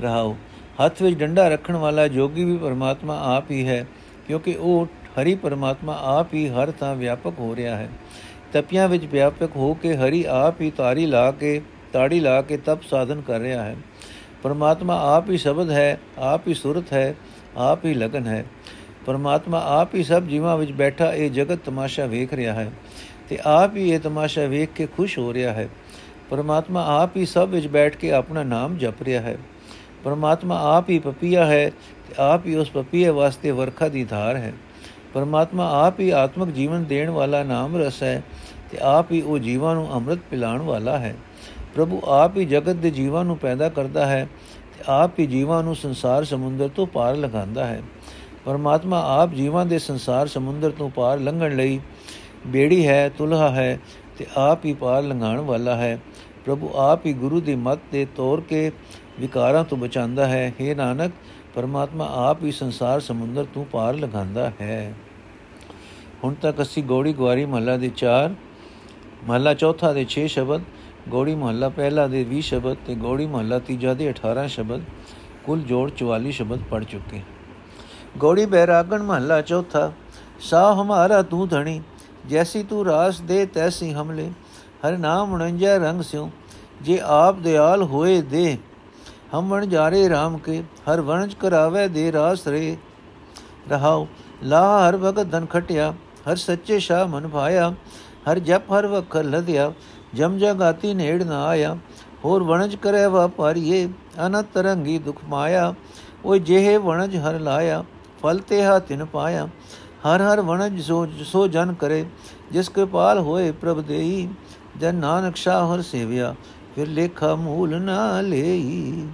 ਰਹਾਉ 0.00 0.34
ਹੱਥ 0.84 1.02
ਵਿੱਚ 1.02 1.16
ਡੰਡਾ 1.18 1.46
ਰੱਖਣ 1.48 1.76
ਵਾਲਾ 1.76 2.06
ਜੋਗੀ 2.08 2.44
ਵੀ 2.44 2.56
ਪਰਮਾਤਮਾ 2.56 3.18
ਆਪ 3.26 3.50
ਹੀ 3.50 3.66
ਹੈ, 3.68 3.84
ਕਿਉਂਕਿ 4.26 4.54
ਉਹ 4.54 4.86
ਹਰੀ 5.18 5.34
ਪਰਮਾਤਮਾ 5.34 5.98
ਆਪ 6.02 6.32
ਹੀ 6.34 6.48
ਹਰ 6.48 6.70
ਥਾਂ 6.70 6.94
ਵਿਆਪਕ 6.94 7.38
ਹੋ 7.38 7.56
ਰਿਹਾ 7.56 7.76
ਹੈ। 7.76 7.88
ਤਪਿਆਂ 8.52 8.88
ਵਿੱਚ 8.88 9.04
ਵਿਆਪਕ 9.04 9.56
ਹੋ 9.56 9.72
ਕੇ 9.74 9.94
ਹਰੀ 9.96 10.24
ਆਪ 10.28 10.60
ਹੀ 10.60 10.70
ਤਾਰੀ 10.70 11.04
ਲਾ 11.06 11.30
ਕੇ, 11.30 11.60
ਤਾੜੀ 11.92 12.20
ਲਾ 12.20 12.40
ਕੇ 12.42 12.56
ਤਪ 12.56 12.82
ਸਾਧਨ 12.82 13.20
ਕਰ 13.20 13.40
ਰਿਹਾ 13.40 13.62
ਹੈ। 13.62 13.76
ਪਰਮਾਤਮਾ 14.42 14.98
ਆਪ 15.16 15.30
ਹੀ 15.30 15.36
ਸ਼ਬਦ 15.36 15.70
ਹੈ, 15.70 15.98
ਆਪ 16.18 16.48
ਹੀ 16.48 16.54
ਸੁਰਤ 16.54 16.92
ਹੈ, 16.92 17.14
ਆਪ 17.56 17.84
ਹੀ 17.84 17.94
ਲਗਨ 17.94 18.26
ਹੈ। 18.26 18.44
ਪਰਮਾਤਮਾ 19.06 19.62
ਆਪ 19.80 19.94
ਹੀ 19.94 20.02
ਸਭ 20.04 20.22
ਜੀਵਾਂ 20.22 20.56
ਵਿੱਚ 20.56 20.72
ਬੈਠਾ 20.72 21.12
ਇਹ 21.12 21.30
ਜਗਤ 21.30 21.58
ਤਮਾਸ਼ਾ 21.64 22.06
ਵੇਖ 22.06 22.34
ਰਿਹਾ 22.34 22.54
ਹੈ 22.54 22.70
ਤੇ 23.28 23.38
ਆਪ 23.44 23.76
ਹੀ 23.76 23.88
ਇਹ 23.90 24.00
ਤਮਾਸ਼ਾ 24.00 24.46
ਵੇਖ 24.46 24.70
ਕੇ 24.74 24.86
ਖੁਸ਼ 24.86 25.18
ਹੋ 25.18 25.32
ਰਿਹਾ 25.32 25.52
ਹੈ। 25.52 25.68
ਪਰਮਾਤਮਾ 26.32 26.84
ਆਪ 27.02 27.16
ਹੀ 27.16 27.26
ਸਭ 27.26 27.48
ਵਿੱਚ 27.48 27.66
ਬੈਠ 27.66 27.96
ਕੇ 27.96 28.12
ਆਪਣਾ 28.12 28.42
ਨਾਮ 28.42 28.76
ਜਪ 28.76 29.02
ਰਿਹਾ 29.02 29.20
ਹੈ। 29.20 29.36
ਪਰਮਾਤਮਾ 30.04 30.76
ਆਪ 30.76 30.88
ਹੀ 30.90 30.98
ਪਪੀਆ 30.98 31.44
ਹੈ 31.46 31.68
ਤੇ 32.08 32.14
ਆਪ 32.18 32.46
ਹੀ 32.46 32.54
ਉਸ 32.54 32.70
ਪਪੀਏ 32.70 33.08
ਵਾਸਤੇ 33.08 33.50
ਵਰਖਾ 33.50 33.88
ਦੀ 33.88 34.04
ਧਾਰ 34.04 34.36
ਹੈ। 34.36 34.52
ਪਰਮਾਤਮਾ 35.14 35.68
ਆਪ 35.86 36.00
ਹੀ 36.00 36.10
ਆਤਮਿਕ 36.10 36.54
ਜੀਵਨ 36.54 36.84
ਦੇਣ 36.84 37.10
ਵਾਲਾ 37.10 37.42
ਨਾਮ 37.42 37.76
ਰਸ 37.76 38.02
ਹੈ 38.02 38.22
ਤੇ 38.70 38.78
ਆਪ 38.82 39.12
ਹੀ 39.12 39.20
ਉਹ 39.20 39.38
ਜੀਵਾਂ 39.38 39.74
ਨੂੰ 39.74 39.92
ਅੰਮ੍ਰਿਤ 39.92 40.18
ਪਿਲਾਉਣ 40.30 40.62
ਵਾਲਾ 40.62 40.98
ਹੈ। 40.98 41.14
ਪ੍ਰਭੂ 41.74 42.00
ਆਪ 42.04 42.36
ਹੀ 42.36 42.44
ਜਗਤ 42.44 42.76
ਦੇ 42.76 42.90
ਜੀਵਾਂ 42.90 43.24
ਨੂੰ 43.24 43.36
ਪੈਦਾ 43.38 43.68
ਕਰਦਾ 43.68 44.06
ਹੈ 44.06 44.28
ਤੇ 44.72 44.84
ਆਪ 44.88 45.18
ਹੀ 45.18 45.26
ਜੀਵਾਂ 45.26 45.62
ਨੂੰ 45.62 45.76
ਸੰਸਾਰ 45.76 46.24
ਸਮੁੰਦਰ 46.24 46.68
ਤੋਂ 46.68 46.86
ਪਾਰ 46.86 47.16
ਲਗਾਉਂਦਾ 47.16 47.66
ਹੈ। 47.66 47.82
ਪਰਮਾਤਮਾ 48.44 49.02
ਆਪ 49.22 49.34
ਜੀਵਾਂ 49.34 49.66
ਦੇ 49.66 49.78
ਸੰਸਾਰ 49.78 50.26
ਸਮੁੰਦਰ 50.26 50.70
ਤੋਂ 50.70 50.90
ਪਾਰ 50.90 51.18
ਲੰਘਣ 51.18 51.56
ਲਈ 51.56 51.80
ਬੇੜੀ 52.46 52.86
ਹੈ, 52.86 53.08
ਤੁਲਹਾ 53.08 53.50
ਹੈ 53.50 53.78
ਤੇ 54.18 54.26
ਆਪ 54.36 54.64
ਹੀ 54.64 54.72
ਪਾਰ 54.74 55.02
ਲੰਘਾਉਣ 55.02 55.40
ਵਾਲਾ 55.40 55.76
ਹੈ। 55.76 55.98
ਪ੍ਰਭੂ 56.44 56.70
ਆਪ 56.74 57.06
ਹੀ 57.06 57.12
ਗੁਰੂ 57.12 57.40
ਦੀ 57.40 57.54
ਮੱਤ 57.54 57.78
ਦੇ 57.92 58.04
ਤੋਰ 58.16 58.40
ਕੇ 58.40 58.70
ਵਿਕਾਰਾਂ 59.20 59.64
ਤੋਂ 59.64 59.78
ਬਚਾਉਂਦਾ 59.78 60.26
ਹੈ। 60.26 60.52
हे 60.60 60.76
ਨਾਨਕ, 60.76 61.12
ਪਰਮਾਤਮਾ 61.54 62.08
ਆਪ 62.28 62.42
ਹੀ 62.44 62.52
ਸੰਸਾਰ 62.52 63.00
ਸਮੁੰਦਰ 63.00 63.46
ਤੋਂ 63.54 63.64
ਪਾਰ 63.64 63.94
ਲਗਾਉਂਦਾ 63.94 64.50
ਹੈ। 64.60 64.94
ਹੁਣ 66.24 66.34
ਤੱਕ 66.34 66.62
ਅਸੀਂ 66.62 66.82
ਗੋੜੀ 66.84 67.12
ਗਵਾਰੀ 67.12 67.44
ਮਹੱਲਾ 67.44 67.76
ਦੇ 67.76 67.90
4 67.96 68.34
ਮਹੱਲਾ 69.24 69.54
ਚੌਥਾ 69.54 69.92
ਦੇ 69.92 70.06
6 70.10 70.26
ਸ਼ਬਦ, 70.26 70.62
ਗੋੜੀ 71.08 71.34
ਮਹੱਲਾ 71.34 71.68
ਪਹਿਲਾ 71.68 72.06
ਦੇ 72.06 72.24
20 72.24 72.40
ਸ਼ਬਦ 72.40 72.76
ਤੇ 72.86 72.94
ਗੋੜੀ 72.94 73.26
ਮਹੱਲਾ 73.26 73.58
ਤੀਜਾ 73.58 73.94
ਦੇ 73.94 74.10
18 74.10 74.46
ਸ਼ਬਦ, 74.48 74.82
ਕੁੱਲ 75.44 75.60
ਜੋੜ 75.60 75.90
44 75.96 76.32
ਸ਼ਬਦ 76.32 76.62
ਪੜ 76.70 76.84
ਚੁੱਕੇ 76.84 77.20
ਗੋੜੀ 78.18 78.46
ਬੈਰਾਗਣ 78.46 79.02
ਮਹੱਲਾ 79.02 79.40
ਚੌਥਾ 79.40 79.92
ਸਾ 80.40 80.74
ਹਮਾਰਾ 80.74 81.22
ਤੂੰ 81.22 81.48
ਧਣੀ, 81.48 81.80
ਜੈਸੀ 82.28 82.62
ਤੂੰ 82.62 82.84
ਰਾਸ 82.86 83.20
ਦੇ 83.20 83.44
ਤੈਸੀ 83.46 83.92
ਹਮਲੇ 83.92 84.30
ਹਰ 84.82 84.96
ਨਾਮ 84.98 85.34
49 85.36 85.78
ਰੰਗ 85.80 86.00
ਸਿਉ 86.02 86.28
ਜੇ 86.82 86.98
ਆਪ 87.06 87.38
ਦਿਆਲ 87.38 87.82
ਹੋਏ 87.82 88.20
ਦੇ 88.22 88.56
ਹਮ 89.34 89.48
ਵਣ 89.48 89.66
ਜਾਰੇ 89.66 90.06
RAM 90.08 90.38
ਕੇ 90.44 90.62
ਹਰ 90.88 91.00
ਵਣਜ 91.00 91.34
ਕਰਾਵੇ 91.34 91.86
ਦੇ 91.88 92.10
ਰਾਸ 92.12 92.46
ਰੇ 92.48 92.76
ਰਹਾਉ 93.70 94.06
ਲਾ 94.44 94.62
ਹਰ 94.80 94.96
ਭਗਤ 94.96 95.30
ਧਨ 95.32 95.46
ਖਟਿਆ 95.46 95.92
ਹਰ 96.28 96.36
ਸੱਚੇ 96.36 96.78
ਸ਼ਾ 96.78 97.04
ਮਨ 97.06 97.28
ਭਾਇਆ 97.28 97.72
ਹਰ 98.28 98.38
ਜਪ 98.40 98.72
ਹਰ 98.72 98.86
ਵਖਰ 98.86 99.24
ਲਧਿਆ 99.24 99.72
ਜਮ 100.14 100.38
ਜਗਾਤੀ 100.38 100.92
ਨੇੜ 100.94 101.22
ਨਾ 101.22 101.44
ਆਇਆ 101.46 101.76
ਹੋਰ 102.24 102.42
ਵਣਜ 102.42 102.76
ਕਰੇ 102.76 103.06
ਵਪਾਰੀਏ 103.06 103.86
ਅਨਤ 104.26 104.46
ਤਰੰਗੀ 104.54 104.98
ਦੁਖ 104.98 105.24
ਮਾਇਆ 105.28 105.72
ਉਹ 106.24 106.36
ਜਿਹੇ 106.38 106.76
ਵਣਜ 106.78 107.16
ਹਰ 107.18 107.38
ਲਾਇਆ 107.40 107.82
ਫਲ 108.22 108.38
ਤੇ 108.48 108.62
ਹਾ 108.62 108.78
ਤਿਨ 108.78 109.04
ਪਾਇਆ 109.04 109.48
ਹਰ 110.06 110.22
ਹਰ 110.22 110.40
ਵਣਜ 110.40 110.80
ਸੋ 110.82 111.06
ਸੋ 111.24 111.46
ਜਨ 111.48 111.72
ਕਰੇ, 111.72 112.04
ਜਿਸ 112.52 112.68
ਕਿਰਪਾਲ 112.68 113.18
ਹੋਏ 113.18 113.50
ਪ੍ਰਭ 113.50 113.80
ਦੇਈ, 113.80 114.28
ਜਨ 114.80 114.94
ਨਾਨਕ 114.94 115.36
ਸ਼ਾਹ 115.36 115.74
ਹਰ 115.74 115.82
ਸੇਵਿਆ, 115.82 116.34
ਫਿਰ 116.74 116.88
ਲੇਖਾ 116.88 117.34
ਮੂਲ 117.34 117.80
ਨਾ 117.80 118.20
ਲਈ। 118.20 119.06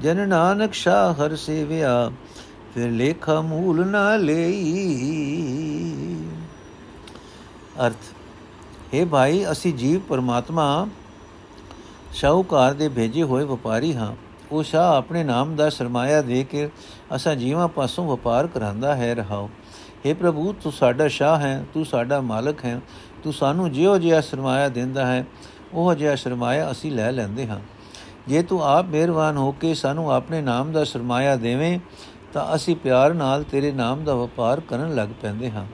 ਜਨ 0.00 0.28
ਨਾਨਕ 0.28 0.74
ਸ਼ਾਹ 0.74 1.12
ਹਰ 1.14 1.36
ਸੇਵਿਆ, 1.36 2.10
ਫਿਰ 2.74 2.90
ਲੇਖਾ 2.90 3.40
ਮੂਲ 3.40 3.86
ਨਾ 3.86 4.16
ਲਈ। 4.16 4.64
ਅਰਥ 7.86 8.12
हे 8.94 9.06
ਭਾਈ, 9.06 9.44
ਅਸੀਂ 9.52 9.74
ਜੀਵ 9.74 10.00
ਪਰਮਾਤਮਾ 10.00 10.86
ਸ਼ਾਹੂਕਾਰ 12.12 12.74
ਦੇ 12.74 12.88
ਭੇਜੇ 12.88 13.22
ਹੋਏ 13.22 13.44
ਵਪਾਰੀ 13.44 13.94
ਹਾਂ। 13.94 14.12
ਉਹ 14.52 14.62
ਸ਼ਾਹ 14.62 14.96
ਆਪਣੇ 14.96 15.24
ਨਾਮ 15.24 15.56
ਦਾ 15.56 15.70
ਸਰਮਾਇਆ 15.70 16.22
ਦੇ 16.22 16.44
ਕੇ 16.44 16.68
ਅਸਾਂ 17.16 17.36
ਜੀਵਾਂ 17.36 17.68
ਪਾਸੋਂ 17.68 18.06
ਵਪਾਰ 18.06 18.46
ਕਰਾਂਦਾ 18.46 18.94
ਹੈ 18.96 19.14
ਰਹਾਓ। 19.14 19.50
हे 20.06 20.14
ਪ੍ਰਭੂ, 20.14 20.54
ਤੂੰ 20.62 20.72
ਸਾਡਾ 20.72 21.08
ਸ਼ਾਹ 21.08 21.40
ਹੈ, 21.40 21.64
ਤੂੰ 21.74 21.84
ਸਾਡਾ 21.84 22.20
ਮਾਲਕ 22.20 22.64
ਹੈ, 22.64 22.80
ਤੂੰ 23.24 23.32
ਸਾਨੂੰ 23.32 23.72
ਜਿਉ 23.72 23.98
ਜਿਹਾ 23.98 24.20
ਸਰਮਾਇਆ 24.20 24.68
ਦਿੰਦਾ 24.68 25.06
ਹੈ, 25.06 25.26
ਉਹ 25.74 25.94
ਜਿਹਾ 25.94 26.16
ਸਰਮਾਇਆ 26.16 26.70
ਅਸੀਂ 26.70 26.92
ਲੈ 26.92 27.12
ਲੈਂਦੇ 27.12 27.46
ਹਾਂ। 27.46 27.60
ਜੇ 28.28 28.42
ਤੂੰ 28.42 28.64
ਆਪ 28.64 28.84
ਮਿਹਰਬਾਨ 28.84 29.36
ਹੋ 29.36 29.52
ਕੇ 29.52 29.74
ਸਾਨੂੰ 29.74 30.12
ਆਪਣੇ 30.12 30.42
ਨਾਮ 30.42 30.72
ਦਾ 30.72 30.84
ਸਰਮਾਇਆ 30.84 31.36
ਦੇਵੇਂ, 31.36 31.78
ਤਾਂ 32.32 32.54
ਅਸੀਂ 32.54 32.76
ਪਿਆਰ 32.76 33.14
ਨਾਲ 33.14 33.42
ਤੇਰੇ 33.42 33.72
ਨਾਮ 33.72 34.04
ਦਾ 34.04 34.14
ਵਪਾਰ 34.14 34.60
ਕਰਨ 34.60 34.94
ਲੱਗ 34.94 35.08
ਪੈਂਦੇ 35.22 35.50
ਹਾਂ। 35.50 35.66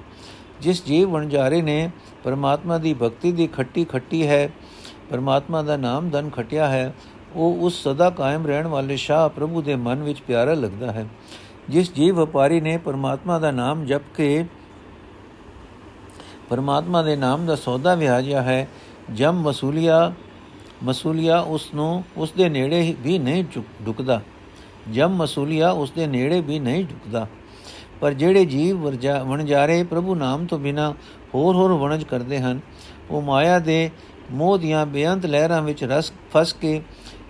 ਜਿਸ 0.60 0.84
ਜੀਵ 0.84 1.10
ਵਣਜਾਰੇ 1.10 1.62
ਨੇ 1.62 1.90
ਪਰਮਾਤਮਾ 2.24 2.78
ਦੀ 2.78 2.94
ਭਗਤੀ 2.94 3.32
ਦੀ 3.32 3.46
ਖੱਟੀ 3.46 3.84
ਖੱਟੀ 3.84 4.26
ਹੈ, 4.26 4.50
ਪਰਮਾਤਮਾ 5.10 5.62
ਦਾ 5.62 5.76
ਨਾਮ 5.76 6.10
ਧਨ 6.10 6.30
ਖਟਿਆ 6.30 6.68
ਹੈ, 6.68 6.94
ਉਹ 7.36 7.58
ਉਸ 7.60 7.82
ਸਦਾ 7.82 8.10
ਕਾਇਮ 8.10 8.46
ਰਹਿਣ 8.46 8.66
ਵਾਲੇ 8.66 8.96
ਸ਼ਾਹ 8.96 9.28
ਪ੍ਰਭੂ 9.28 9.62
ਦੇ 9.62 9.76
ਮਨ 9.76 10.02
ਵਿੱਚ 10.02 10.20
ਪਿਆਰਾ 10.20 10.54
ਲੱਗਦਾ 10.54 10.92
ਹੈ। 10.92 11.06
ਜਿਸ 11.68 11.92
ਜੀਵ 11.92 12.20
ਵਪਾਰੀ 12.20 12.60
ਨੇ 12.60 12.76
ਪਰਮਾਤਮਾ 12.76 13.38
ਦਾ 13.38 13.50
ਨਾਮ 13.50 13.84
ਜਪ 13.84 14.02
ਕੇ 14.16 14.44
ਪਰਮਾਤਮਾ 16.50 17.02
ਦੇ 17.02 17.16
ਨਾਮ 17.16 17.46
ਦਾ 17.46 17.54
ਸੌਦਾ 17.56 17.94
ਵਿਆਜਿਆ 17.94 18.42
ਹੈ, 18.42 18.68
ਜਮ 19.14 19.42
ਵਸੂਲੀਆ 19.42 20.12
ਮਸੂਲੀਆ 20.84 21.40
ਉਸ 21.40 21.72
ਨੂੰ, 21.74 22.04
ਉਸ 22.16 22.32
ਦੇ 22.32 22.48
ਨੇੜੇ 22.48 22.94
ਵੀ 23.00 23.18
ਨਹੀਂ 23.18 23.44
ਢੁਕਦਾ 23.86 24.20
ਜਮ 24.92 25.16
ਮਸੂਲੀਆ 25.16 25.70
ਉਸ 25.70 25.90
ਦੇ 25.90 26.06
ਨੇੜੇ 26.06 26.40
ਵੀ 26.40 26.58
ਨਹੀਂ 26.58 26.84
ਢੁਕਦਾ 26.84 27.26
ਪਰ 28.00 28.12
ਜਿਹੜੇ 28.12 28.44
ਜੀਵ 28.44 28.88
ਵਣਜਾਰੇ 29.24 29.82
ਪ੍ਰਭੂ 29.82 30.14
ਨਾਮ 30.14 30.46
ਤੋਂ 30.46 30.58
ਬਿਨਾ 30.58 30.90
ਹੋਰ 31.34 31.54
ਹੋਰ 31.54 31.72
ਵਣਜ 31.72 32.04
ਕਰਦੇ 32.04 32.38
ਹਨ, 32.38 32.60
ਉਹ 33.10 33.22
ਮਾਇਆ 33.22 33.58
ਦੇ 33.58 33.90
ਮੋਹ 34.30 34.58
ਦੀਆਂ 34.58 34.84
ਬੇਅੰਤ 34.86 35.26
ਲਹਿਰਾਂ 35.26 35.60
ਵਿੱਚ 35.62 35.84
ਰਸ, 35.84 36.12
ਫਸ 36.32 36.52
ਕੇ 36.52 36.80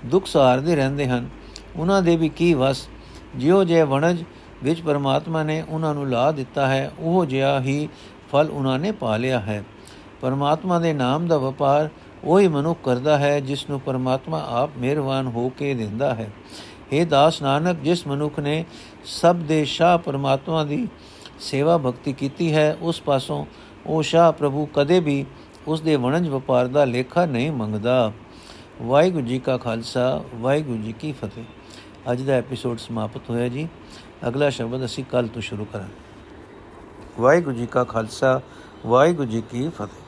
ਦੁੱਖ 0.07 0.27
ਸਹਾਰਦੇ 0.27 0.77
ਰਹਿੰਦੇ 0.77 1.07
ਹਨ। 1.07 1.29
ਉਹਨਾਂ 1.77 2.03
ਦੇ 2.03 2.17
ਵੀ 2.17 2.29
ਕੀ 2.29 2.53
ਵਸ 2.55 2.89
ਜਿਉ 3.37 3.65
ਜੇ 3.65 3.83
ਵਣਜ 3.83 4.25
ਵਿੱਚ 4.63 4.81
ਪਰਮਾਤਮਾ 4.81 5.43
ਨੇ 5.43 5.65
ਉਹਨਾਂ 5.69 5.95
ਨੂੰ 5.95 6.11
ਲਾ 6.11 6.33
ਦਿੱਤਾ 6.33 6.67
ਹੈ, 6.67 6.93
ਉਹ 6.99 7.27
ਜਿਹਾ 7.27 7.61
ਹੀ 7.61 7.89
ਫਲ 8.33 8.51
ਉਹਨਾਂ 8.51 8.79
ਨੇ 8.79 8.93
ਪਾ 8.93 9.17
ਲਿਆ 9.17 9.41
ਹੈ। 9.41 9.65
ਪਰਮਾਤਮਾ 10.21 10.79
ਦੇ 10.79 10.93
ਨਾਮ 10.93 11.27
ਦਾ 11.27 11.39
ਵਪਾਰ 11.39 11.89
ਉਹੀ 12.25 12.49
ਮਨੁੱਖ 12.49 12.79
ਕਰਦਾ 12.85 13.19
ਹੈ, 13.19 13.41
ਜਿਸ 13.41 13.71
ਨੂੰ 13.71 13.81
ਪਰਮਾਤਮਾ 13.81 14.47
ਆਪ 14.49 14.71
ਮਿਹਰਬਾਨ 14.79 15.27
ਹੋ 15.27 15.49
ਕੇ 15.49 15.75
ਦਿੰਦਾ 15.75 16.15
ਹੈ। 16.15 16.31
हे 16.93 17.07
ਦਾਸ 17.07 17.43
ਨਾਨਕ, 17.43 17.81
ਜਿਸ 17.81 18.07
ਮਨੁੱਖ 18.07 18.39
ਨੇ 18.41 18.65
ਸਭ 19.05 19.37
ਦੇ 19.37 19.65
ਸ਼ਾਹ 19.65 19.99
ਪਰਮਾਤਮਾ 19.99 20.65
ਦੀ 20.65 20.89
ਸੇਵਾ 21.41 21.79
ਭਗਤੀ 21.79 22.13
ਕੀਤੀ 22.13 22.55
ਹੈ, 22.55 22.77
ਉਸ 22.81 23.01
ਪਾਸੋਂ 23.01 23.47
ਉਹ 23.87 24.03
ਸ਼ਾਹ 24.03 24.33
ਪ੍ਰਭੂ 24.33 24.69
ਕਦੇ 24.75 25.01
ਵੀ 25.01 25.25
ਉਸ 25.67 25.81
ਦੇ 25.81 25.97
ਵਣਜ 25.97 26.29
ਵਪਾਰ 26.29 26.67
ਦਾ 26.67 26.85
ਲੇਖਾ 26.85 27.27
ਨਹੀਂ 27.27 27.53
ਮੰਗਦਾ। 27.53 28.13
ਵਾਹਿਗੁਰੂ 28.83 29.27
ਜੀ 29.27 29.39
ਕਾ 29.39 29.57
ਖਾਲਸਾ, 29.57 30.25
ਵਾਹਿਗੁਰੂ 30.35 30.79
ਜੀ 30.79 30.93
ਕੀ 30.93 31.13
ਫਤਿਹ। 31.13 31.45
ਅੱਜ 32.13 32.23
ਦਾ 32.23 32.33
ਐਪੀਸੋਡ 32.33 32.79
ਸਮਾਪਤ 32.79 33.31
ਹੋਇਆ 33.31 33.49
ਜੀ। 33.49 33.69
ਅਗਲਾ 34.29 34.51
ਸ਼ਬਦ 34.51 34.85
ਅਸੀਂ 34.85 35.05
ਕੱਲ 35.05 35.29
ਤੋਂ 35.29 35.43
ਸ਼ੁਰੂ 35.43 35.65
ਕਰਾਂਗੇ। 35.65 37.23
ਵਾਹਿਗੁਰੂ 37.23 37.57
ਜੀ 37.57 37.67
ਕਾ 37.67 37.85
ਖਾਲਸਾ, 37.85 38.41
ਵਾਹਿਗੁਰੂ 38.87 39.29
ਜੀ 39.29 39.43
ਕੀ 39.51 39.69
ਫਤਿਹ। 39.69 40.08